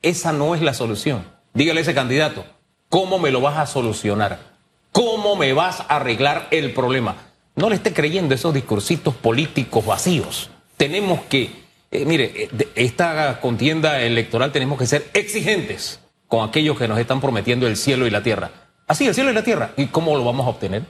esa 0.00 0.32
no 0.32 0.54
es 0.54 0.62
la 0.62 0.74
solución. 0.74 1.26
Dígale 1.52 1.80
a 1.80 1.82
ese 1.82 1.94
candidato, 1.94 2.46
¿cómo 2.88 3.18
me 3.18 3.30
lo 3.30 3.40
vas 3.40 3.58
a 3.58 3.66
solucionar? 3.66 4.38
¿Cómo 4.92 5.36
me 5.36 5.52
vas 5.52 5.80
a 5.80 5.96
arreglar 5.96 6.48
el 6.50 6.72
problema? 6.72 7.16
No 7.56 7.68
le 7.68 7.74
esté 7.74 7.92
creyendo 7.92 8.34
esos 8.34 8.54
discursitos 8.54 9.14
políticos 9.14 9.84
vacíos. 9.84 10.51
Tenemos 10.82 11.20
que 11.26 11.62
eh, 11.92 12.06
mire, 12.06 12.32
eh, 12.34 12.68
esta 12.74 13.38
contienda 13.38 14.00
electoral 14.00 14.50
tenemos 14.50 14.78
que 14.78 14.86
ser 14.86 15.10
exigentes 15.12 16.00
con 16.26 16.48
aquellos 16.48 16.78
que 16.78 16.88
nos 16.88 16.98
están 16.98 17.20
prometiendo 17.20 17.66
el 17.66 17.76
cielo 17.76 18.06
y 18.06 18.10
la 18.10 18.22
tierra. 18.22 18.50
Así, 18.88 19.06
el 19.06 19.14
cielo 19.14 19.30
y 19.30 19.34
la 19.34 19.44
tierra. 19.44 19.72
¿Y 19.76 19.86
cómo 19.86 20.16
lo 20.16 20.24
vamos 20.24 20.46
a 20.46 20.48
obtener? 20.48 20.84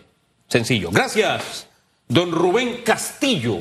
Sencillo. 0.47 0.91
Gracias, 0.93 1.67
don 2.07 2.31
Rubén 2.31 2.83
Castillo. 2.85 3.59